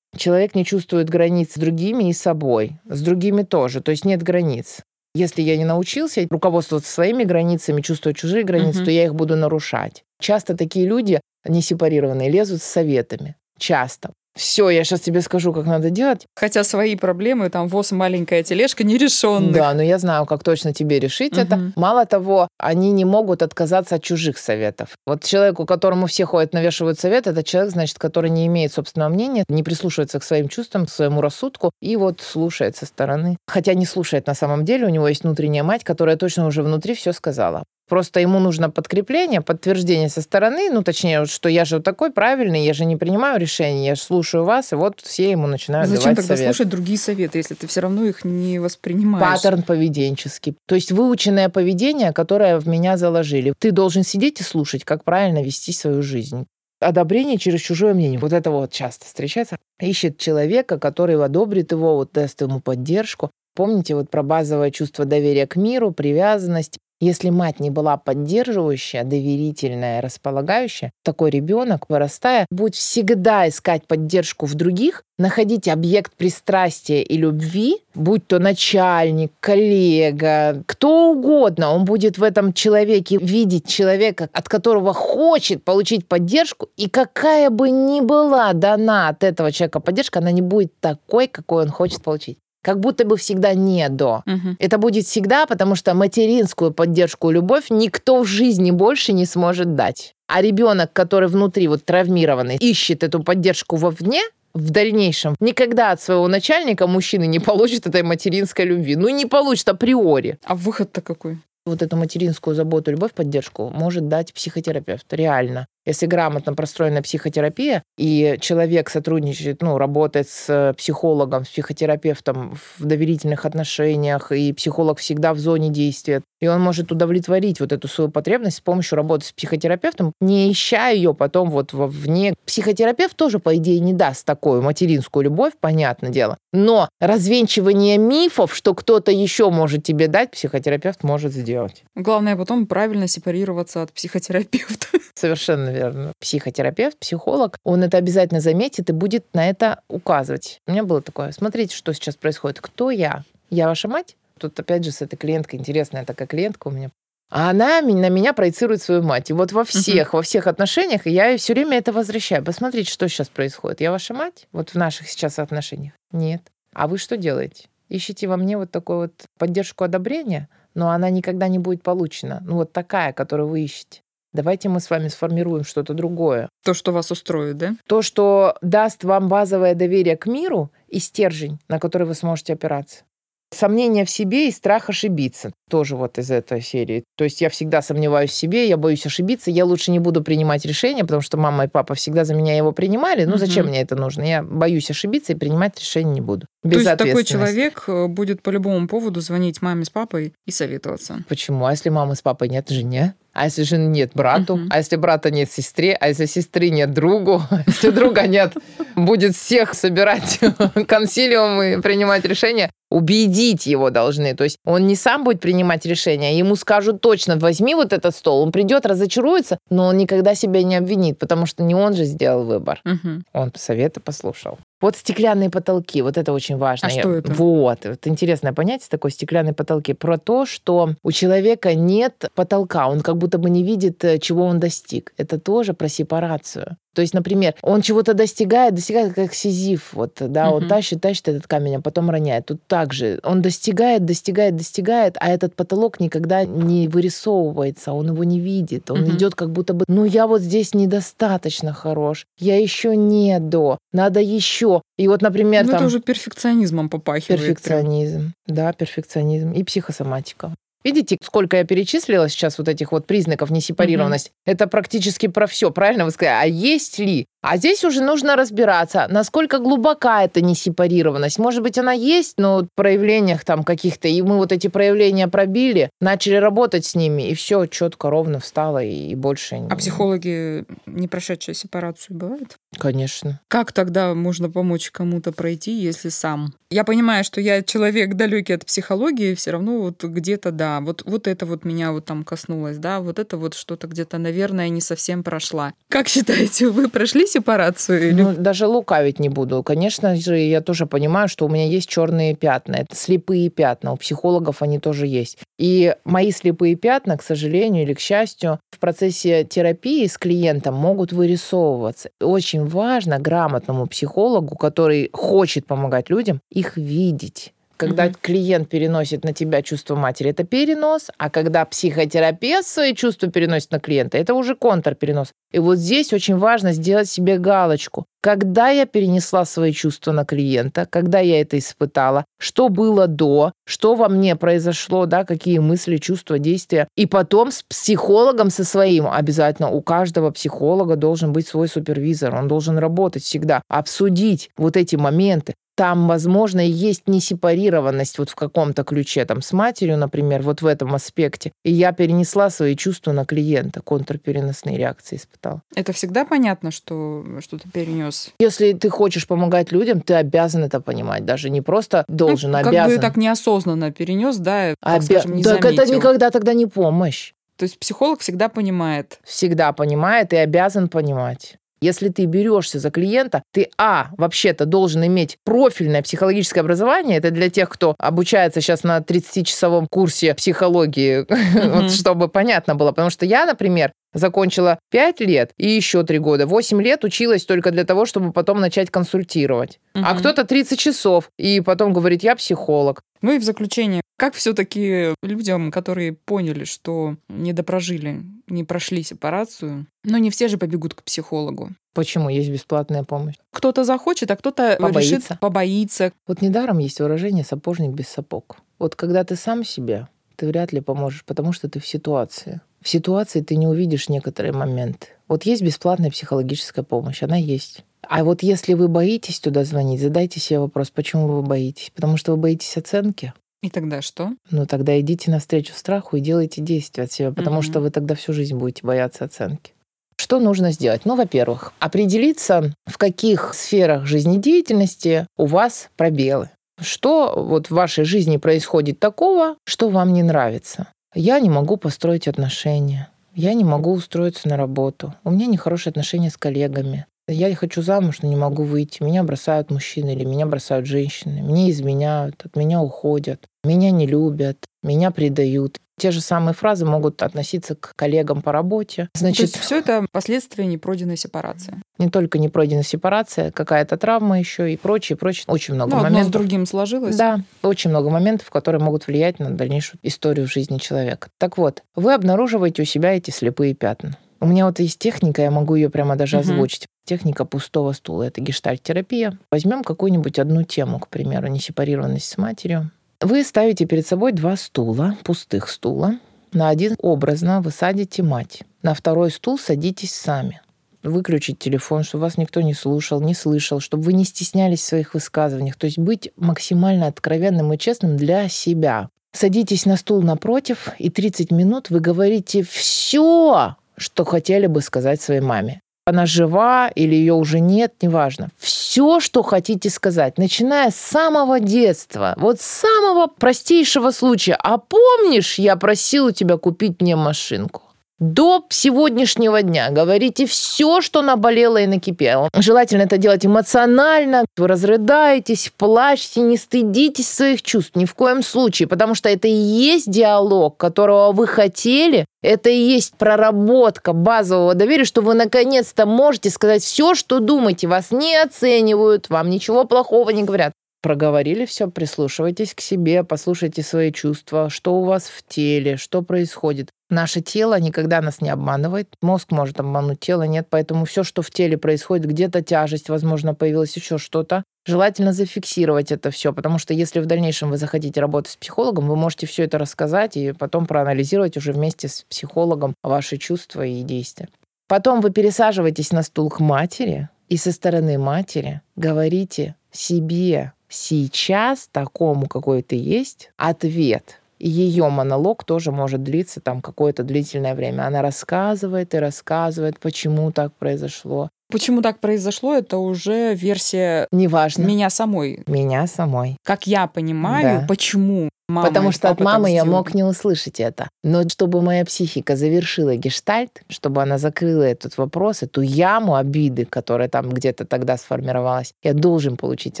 [0.16, 4.80] Человек не чувствует границ с другими и собой, с другими тоже, то есть нет границ.
[5.14, 8.84] Если я не научился руководствоваться своими границами, чувствовать чужие границы, угу.
[8.86, 10.04] то я их буду нарушать.
[10.20, 13.36] Часто такие люди, не сепарированные, лезут с советами.
[13.58, 16.26] Часто все, я сейчас тебе скажу, как надо делать.
[16.34, 19.52] Хотя свои проблемы, там, ВОЗ маленькая тележка, нерешенных.
[19.52, 21.40] Да, но я знаю, как точно тебе решить угу.
[21.40, 21.72] это.
[21.76, 24.90] Мало того, они не могут отказаться от чужих советов.
[25.06, 29.44] Вот человеку, которому все ходят, навешивают совет, это человек, значит, который не имеет собственного мнения,
[29.48, 33.36] не прислушивается к своим чувствам, к своему рассудку и вот слушает со стороны.
[33.46, 36.94] Хотя не слушает на самом деле, у него есть внутренняя мать, которая точно уже внутри
[36.94, 37.64] все сказала.
[37.92, 42.72] Просто ему нужно подкрепление, подтверждение со стороны, ну, точнее, что я же такой правильный, я
[42.72, 46.16] же не принимаю решения, я же слушаю вас, и вот все ему начинают Зачем давать
[46.16, 46.56] тогда совет.
[46.56, 49.42] слушать другие советы, если ты все равно их не воспринимаешь?
[49.42, 50.56] Паттерн поведенческий.
[50.66, 53.52] То есть выученное поведение, которое в меня заложили.
[53.58, 56.46] Ты должен сидеть и слушать, как правильно вести свою жизнь
[56.80, 58.18] одобрение через чужое мнение.
[58.18, 59.58] Вот это вот часто встречается.
[59.78, 63.30] Ищет человека, который одобрит его, вот даст ему поддержку.
[63.54, 66.78] Помните вот про базовое чувство доверия к миру, привязанность.
[67.02, 74.54] Если мать не была поддерживающая, доверительная, располагающая, такой ребенок, вырастая, будет всегда искать поддержку в
[74.54, 82.22] других, находить объект пристрастия и любви, будь то начальник, коллега, кто угодно, он будет в
[82.22, 89.08] этом человеке видеть человека, от которого хочет получить поддержку, и какая бы ни была дана
[89.08, 93.16] от этого человека поддержка, она не будет такой, какой он хочет получить как будто бы
[93.16, 94.22] всегда не до.
[94.26, 94.56] Угу.
[94.58, 99.74] Это будет всегда, потому что материнскую поддержку и любовь никто в жизни больше не сможет
[99.74, 100.14] дать.
[100.28, 104.22] А ребенок, который внутри вот травмированный, ищет эту поддержку вовне,
[104.54, 108.96] в дальнейшем никогда от своего начальника мужчины не получит этой материнской любви.
[108.96, 110.38] Ну, не получит априори.
[110.44, 111.38] А выход-то какой?
[111.64, 115.06] Вот эту материнскую заботу, любовь, поддержку может дать психотерапевт.
[115.12, 115.66] Реально.
[115.84, 123.44] Если грамотно простроена психотерапия, и человек сотрудничает, ну, работает с психологом, с психотерапевтом в доверительных
[123.44, 128.58] отношениях, и психолог всегда в зоне действия, и он может удовлетворить вот эту свою потребность
[128.58, 132.34] с помощью работы с психотерапевтом, не ища ее потом вот вовне.
[132.46, 136.38] Психотерапевт тоже, по идее, не даст такую материнскую любовь, понятное дело.
[136.52, 141.84] Но развенчивание мифов, что кто-то еще может тебе дать, психотерапевт может сделать.
[141.94, 144.86] Главное потом правильно сепарироваться от психотерапевта.
[145.14, 146.12] Совершенно верно.
[146.20, 150.60] Психотерапевт, психолог, он это обязательно заметит и будет на это указывать.
[150.66, 152.60] У меня было такое, смотрите, что сейчас происходит.
[152.60, 153.24] Кто я?
[153.50, 154.16] Я ваша мать?
[154.38, 156.90] Тут опять же с этой клиенткой интересная такая клиентка у меня.
[157.30, 159.30] А она на меня проецирует свою мать.
[159.30, 160.16] И вот во всех, uh-huh.
[160.16, 162.44] во всех отношениях я все время это возвращаю.
[162.44, 163.80] Посмотрите, что сейчас происходит.
[163.80, 164.46] Я ваша мать?
[164.52, 165.94] Вот в наших сейчас отношениях?
[166.12, 166.42] Нет.
[166.74, 167.68] А вы что делаете?
[167.88, 172.42] Ищите во мне вот такую вот поддержку одобрения, но она никогда не будет получена.
[172.44, 174.01] Ну вот такая, которую вы ищете.
[174.32, 176.48] Давайте мы с вами сформируем что-то другое.
[176.64, 177.76] То, что вас устроит, да?
[177.86, 183.04] То, что даст вам базовое доверие к миру и стержень, на который вы сможете опираться.
[183.52, 185.52] Сомнение в себе и страх ошибиться.
[185.68, 187.04] Тоже вот из этой серии.
[187.18, 190.64] То есть я всегда сомневаюсь в себе, я боюсь ошибиться, я лучше не буду принимать
[190.64, 193.24] решения, потому что мама и папа всегда за меня его принимали.
[193.24, 193.38] Ну, угу.
[193.38, 194.22] зачем мне это нужно?
[194.22, 196.46] Я боюсь ошибиться и принимать решения не буду.
[196.64, 200.50] Без То есть такой человек э, будет по любому поводу звонить маме с папой и
[200.50, 201.22] советоваться.
[201.28, 201.66] Почему?
[201.66, 203.14] А если мамы с папой нет жене?
[203.34, 204.56] А если жены нет брату?
[204.56, 204.66] Uh-huh.
[204.70, 205.94] А если брата нет сестре?
[205.94, 207.42] А если сестры нет другу?
[207.50, 208.54] А если друга нет,
[208.94, 210.40] будет всех собирать
[210.86, 212.70] консилиум и принимать решения.
[212.90, 214.34] убедить его должны.
[214.34, 218.42] То есть он не сам будет принимать решения, ему скажут точно, возьми вот этот стол.
[218.42, 222.44] Он придет, разочаруется, но он никогда себя не обвинит, потому что не он же сделал
[222.44, 222.80] выбор.
[222.84, 223.24] Мгм.
[223.32, 224.58] Он советы послушал.
[224.82, 226.88] Вот стеклянные потолки, вот это очень важно.
[226.88, 227.32] А что это?
[227.32, 229.94] Вот, это интересное понятие такое, стеклянные потолки.
[229.94, 234.44] Про то, что у человека нет потолка, он как будто бы не видит, э, чего
[234.44, 235.14] он достиг.
[235.16, 236.76] Это тоже про сепарацию.
[236.94, 240.68] То есть, например, он чего-то достигает, достигает как сизиф, вот, да, он Мгм.
[240.68, 242.46] тащит, тащит этот камень, а потом роняет.
[242.46, 248.40] Тут также он достигает, достигает, достигает, а этот потолок никогда не вырисовывается, он его не
[248.40, 249.10] видит, он Мгм.
[249.16, 254.20] идет как будто бы, ну я вот здесь недостаточно хорош, я еще не до, надо
[254.20, 254.82] еще.
[254.98, 257.26] И вот, например, Ну, там это уже перфекционизмом попахивает.
[257.26, 257.38] прям.
[257.54, 260.54] перфекционизм, да, перфекционизм и психосоматика.
[260.84, 264.30] Видите, сколько я перечислила сейчас вот этих вот признаков несепарированности?
[264.44, 266.42] Это практически про все, правильно вы сказали?
[266.42, 267.26] А есть ли?
[267.42, 271.40] А здесь уже нужно разбираться, насколько глубока эта несепарированность.
[271.40, 275.90] Может быть, она есть, но в проявлениях там каких-то, и мы вот эти проявления пробили,
[276.00, 279.66] начали работать с ними, и все четко, ровно встало, и больше...
[279.68, 282.56] А психологи, не прошедшие сепарацию, бывают?
[282.78, 283.40] Конечно.
[283.48, 286.54] Как тогда можно помочь кому-то пройти, если сам?
[286.70, 291.26] Я понимаю, что я человек далекий от психологии, все равно вот где-то, да, вот, вот
[291.26, 295.22] это вот меня вот там коснулось, да, вот это вот что-то где-то, наверное, не совсем
[295.22, 295.72] прошла.
[295.88, 298.08] Как считаете, вы прошли сепарацию?
[298.08, 298.22] Или...
[298.22, 299.62] Ну, даже лукавить не буду.
[299.62, 302.76] Конечно же, я тоже понимаю, что у меня есть черные пятна.
[302.76, 303.92] Это слепые пятна.
[303.92, 305.38] У психологов они тоже есть.
[305.58, 311.12] И мои слепые пятна, к сожалению или к счастью, в процессе терапии с клиентом могут
[311.12, 312.10] вырисовываться.
[312.20, 317.52] Очень важно грамотному психологу, который хочет помогать людям, их видеть.
[317.82, 318.14] Когда Мгм.
[318.20, 323.80] клиент переносит на тебя чувство матери, это перенос, а когда психотерапевт свои чувства переносит на
[323.80, 325.32] клиента, это уже контрперенос.
[325.52, 328.06] И вот здесь очень важно сделать себе галочку.
[328.22, 333.96] Когда я перенесла свои чувства на клиента, когда я это испытала, что было до, что
[333.96, 336.86] во мне произошло, да, какие мысли, чувства, действия.
[336.96, 339.70] И потом с психологом со своим обязательно.
[339.70, 345.54] У каждого психолога должен быть свой супервизор, он должен работать всегда, обсудить вот эти моменты.
[345.74, 350.66] Там, возможно, и есть несепарированность вот в каком-то ключе, там, с матерью, например, вот в
[350.66, 351.52] этом аспекте.
[351.64, 355.62] И я перенесла свои чувства на клиента, контрпереносные реакции испытала.
[355.74, 358.30] Это всегда понятно, что, что ты перенес?
[358.38, 361.24] Если ты хочешь помогать людям, ты обязан это понимать.
[361.24, 362.96] Даже не просто должен, Ну, как обязан.
[362.96, 365.94] бы так неосознанно перенес, да, так Обя- скажем, не так это заметил.
[365.96, 367.32] никогда тогда не помощь.
[367.56, 369.20] То есть психолог всегда понимает.
[369.24, 371.56] Всегда понимает и обязан понимать.
[371.82, 377.18] Если ты берешься за клиента, ты, а, вообще-то должен иметь профильное психологическое образование.
[377.18, 381.26] Это для тех, кто обучается сейчас на 30-часовом курсе психологии,
[381.82, 382.90] вот чтобы понятно было.
[382.92, 386.46] Потому что я, например, закончила 5 лет и еще 3 года.
[386.46, 389.80] 8 лет училась только для того, чтобы потом начать консультировать.
[389.94, 390.18] А Мгм.
[390.18, 393.02] кто-то 30 часов и потом говорит, я психолог.
[393.22, 398.20] Ну и в заключение, как все-таки людям, которые поняли, что не допрожили,
[398.52, 401.70] не прошли сепарацию, но не все же побегут к психологу.
[401.94, 403.34] Почему есть бесплатная помощь?
[403.50, 405.16] Кто-то захочет, а кто-то Побоится.
[405.16, 406.12] решит побоится.
[406.26, 408.58] Вот недаром есть выражение «сапожник без сапог».
[408.78, 412.60] Вот когда ты сам себе, ты вряд ли поможешь, потому что ты в ситуации.
[412.80, 415.08] В ситуации ты не увидишь некоторые моменты.
[415.28, 417.84] Вот есть бесплатная психологическая помощь, она есть.
[418.08, 421.92] А вот если вы боитесь туда звонить, задайте себе вопрос, почему вы боитесь?
[421.94, 423.32] Потому что вы боитесь оценки?
[423.62, 424.30] И тогда что?
[424.50, 427.62] Ну тогда идите навстречу страху и делайте действия от себя, потому Мгм.
[427.62, 429.72] что вы тогда всю жизнь будете бояться оценки.
[430.16, 431.02] Что нужно сделать?
[431.04, 436.50] Ну, во-первых, определиться, в каких сферах жизнедеятельности у вас пробелы.
[436.80, 440.88] Что вот в вашей жизни происходит такого, что вам не нравится?
[441.14, 443.08] Я не могу построить отношения.
[443.34, 445.14] Я не могу устроиться на работу.
[445.24, 447.06] У меня нехорошие отношения с коллегами.
[447.28, 449.02] Я хочу замуж, но не могу выйти.
[449.02, 451.40] Меня бросают мужчины или меня бросают женщины.
[451.40, 453.44] Меня изменяют, от меня уходят.
[453.64, 455.78] Меня не любят, меня предают.
[456.00, 459.08] Те же самые фразы могут относиться к коллегам по работе.
[459.12, 461.76] То Значит, есть все это последствия непройденной сепарации.
[461.98, 465.44] не только не пройдена сепарация, какая-то травма еще и прочее, прочее.
[465.46, 466.32] Очень много Ну, одно с моментов.
[466.32, 467.14] другим сложилось.
[467.14, 471.28] Да, очень много моментов, которые могут влиять на дальнейшую историю в жизни человека.
[471.38, 474.16] Так вот, вы обнаруживаете у себя эти слепые пятна.
[474.42, 476.50] У меня вот есть техника, я могу ее прямо даже Мгм.
[476.50, 476.86] озвучить.
[477.06, 478.24] Техника пустого стула.
[478.24, 479.38] Это гештальт-терапия.
[479.52, 482.90] Возьмем какую-нибудь одну тему, к примеру, несепарированность с матерью.
[483.20, 486.16] Вы ставите перед собой два стула, пустых стула.
[486.52, 488.62] На один образно вы садите мать.
[488.82, 490.60] На второй стул садитесь сами.
[491.04, 495.14] Выключить телефон, чтобы вас никто не слушал, не слышал, чтобы вы не стеснялись в своих
[495.14, 495.76] высказываниях.
[495.76, 499.08] То есть быть максимально откровенным и честным для себя.
[499.32, 505.40] Садитесь на стул напротив, и 30 минут вы говорите все, что хотели бы сказать своей
[505.40, 505.80] маме.
[506.04, 508.48] она жива или ее уже нет, неважно.
[508.58, 514.56] Все, что хотите сказать, начиная с самого детства, вот с самого простейшего случая.
[514.58, 517.82] А помнишь, я просил у тебя купить мне машинку?
[518.18, 519.90] До сегодняшнего дня.
[519.90, 522.48] Говорите все, что наболело и накипело.
[522.54, 524.44] Желательно это делать эмоционально.
[524.56, 529.52] Вы разрыдаетесь, плачете, не стыдитесь своих чувств ни в коем случае, потому что это и
[529.52, 532.26] есть диалог, которого вы хотели.
[532.42, 537.86] Это и есть проработка базового доверия, что вы наконец-то можете сказать все, что думаете.
[537.86, 544.12] Вас не оценивают, вам ничего плохого не говорят проговорили все, прислушивайтесь к себе, послушайте свои
[544.12, 546.90] чувства, что у вас в теле, что происходит.
[547.12, 549.16] Наше тело никогда нас не обманывает.
[549.20, 550.68] Мозг может обмануть, тело нет.
[550.70, 556.30] Поэтому все, что в теле происходит, где-то тяжесть, возможно, появилась еще что-то, желательно зафиксировать это
[556.30, 559.76] все, потому что если в дальнейшем вы захотите работать с психологом, вы можете все это
[559.76, 564.48] рассказать и потом проанализировать уже вместе с психологом ваши чувства и действия.
[564.88, 572.46] Потом вы пересаживаетесь на стул к матери и со стороны матери говорите себе сейчас такому,
[572.46, 574.38] какой ты есть, ответ–
[574.68, 578.06] ее монолог тоже может длиться там какое-то длительное время.
[578.06, 581.48] Она рассказывает и рассказывает, почему так произошло.
[581.70, 584.82] Почему так произошло, это уже версия Неважно.
[584.82, 585.62] меня самой.
[585.66, 586.58] Меня самой.
[586.62, 587.86] Как я понимаю, да.
[587.86, 591.08] почему мама Потому что от мамы я мог не услышать это.
[591.22, 597.28] Но чтобы моя психика завершила гештальт, чтобы она закрыла этот вопрос, эту яму обиды, которая
[597.28, 600.00] там где-то тогда сформировалась, я должен получить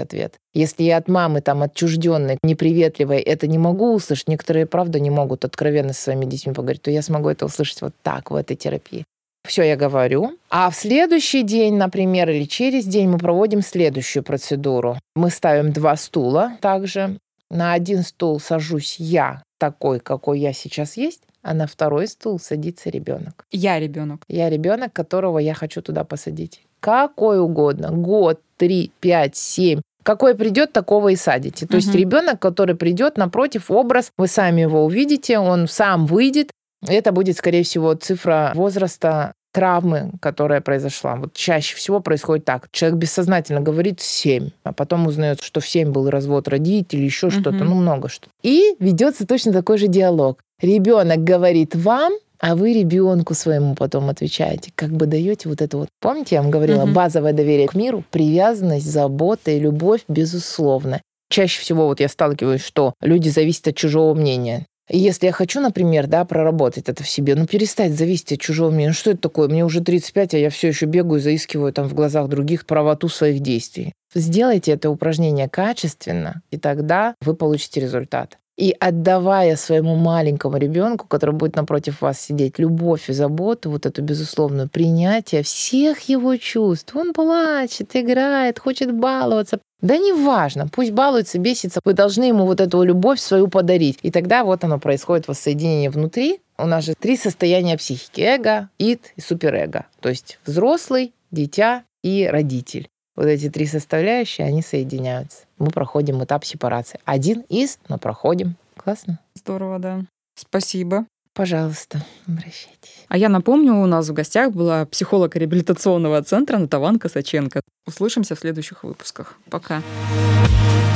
[0.00, 0.34] ответ.
[0.54, 5.44] Если я от мамы там отчужденной, неприветливой, это не могу услышать, некоторые, правда, не могут
[5.44, 9.04] откровенно со своими детьми поговорить, то я смогу это услышать вот так, в этой терапии.
[9.46, 10.38] Все я говорю.
[10.50, 14.98] А в следующий день, например, или через день мы проводим следующую процедуру.
[15.16, 17.18] Мы ставим два стула также.
[17.52, 22.88] На один стул сажусь я, такой, какой я сейчас есть, а на второй стул садится
[22.88, 23.44] ребенок.
[23.50, 24.24] Я ребенок.
[24.26, 26.62] Я ребенок, которого я хочу туда посадить.
[26.80, 27.90] Какой угодно.
[27.90, 29.82] Год, три, пять, семь.
[30.02, 31.66] Какой придет, такого и садите.
[31.66, 31.76] То угу.
[31.76, 36.50] есть ребенок, который придет напротив образ, вы сами его увидите, он сам выйдет.
[36.88, 41.16] Это будет, скорее всего, цифра возраста травмы, которая произошла.
[41.16, 42.68] Вот чаще всего происходит так.
[42.72, 47.34] Человек бессознательно говорит 7, а потом узнает, что в 7 был развод родителей, еще угу.
[47.34, 48.28] что-то, ну много что.
[48.42, 50.40] И ведется точно такой же диалог.
[50.60, 55.88] Ребенок говорит вам, а вы ребенку своему потом отвечаете, как бы даете вот это вот.
[56.00, 56.92] Помните, я вам говорила, угу.
[56.92, 61.00] базовое доверие к миру, привязанность, забота и любовь, безусловно.
[61.30, 64.66] Чаще всего вот я сталкиваюсь, что люди зависят от чужого мнения.
[64.90, 68.70] И если я хочу, например, да, проработать это в себе, ну, перестать зависеть от чужого
[68.70, 68.88] мнения.
[68.88, 69.48] Ну, что это такое?
[69.48, 73.40] Мне уже 35, а я все еще бегаю, заискиваю там в глазах других правоту своих
[73.40, 73.92] действий.
[74.14, 78.38] Сделайте это упражнение качественно, и тогда вы получите результат.
[78.58, 84.02] И отдавая своему маленькому ребенку, который будет напротив вас сидеть, любовь и заботу, вот эту
[84.02, 86.94] безусловную принятие всех его чувств.
[86.94, 89.58] Он плачет, играет, хочет баловаться.
[89.80, 93.98] Да неважно, пусть балуется, бесится, вы должны ему вот эту любовь свою подарить.
[94.02, 96.40] И тогда вот оно происходит воссоединение внутри.
[96.56, 98.20] У нас же три состояния психики.
[98.20, 99.86] Эго, ид и суперэго.
[100.00, 102.88] То есть взрослый, дитя и родитель.
[103.16, 105.40] Вот эти три составляющие, они соединяются.
[105.62, 106.98] Мы проходим этап сепарации.
[107.04, 108.56] Один из, но проходим.
[108.76, 109.20] Классно?
[109.34, 110.00] Здорово, да.
[110.34, 111.06] Спасибо.
[111.34, 113.06] Пожалуйста, обращайтесь.
[113.06, 117.60] А я напомню, у нас в гостях была психолог реабилитационного центра Натаван Косаченко.
[117.86, 119.38] Услышимся в следующих выпусках.
[119.48, 119.76] Пока.
[119.76, 120.91] Пока.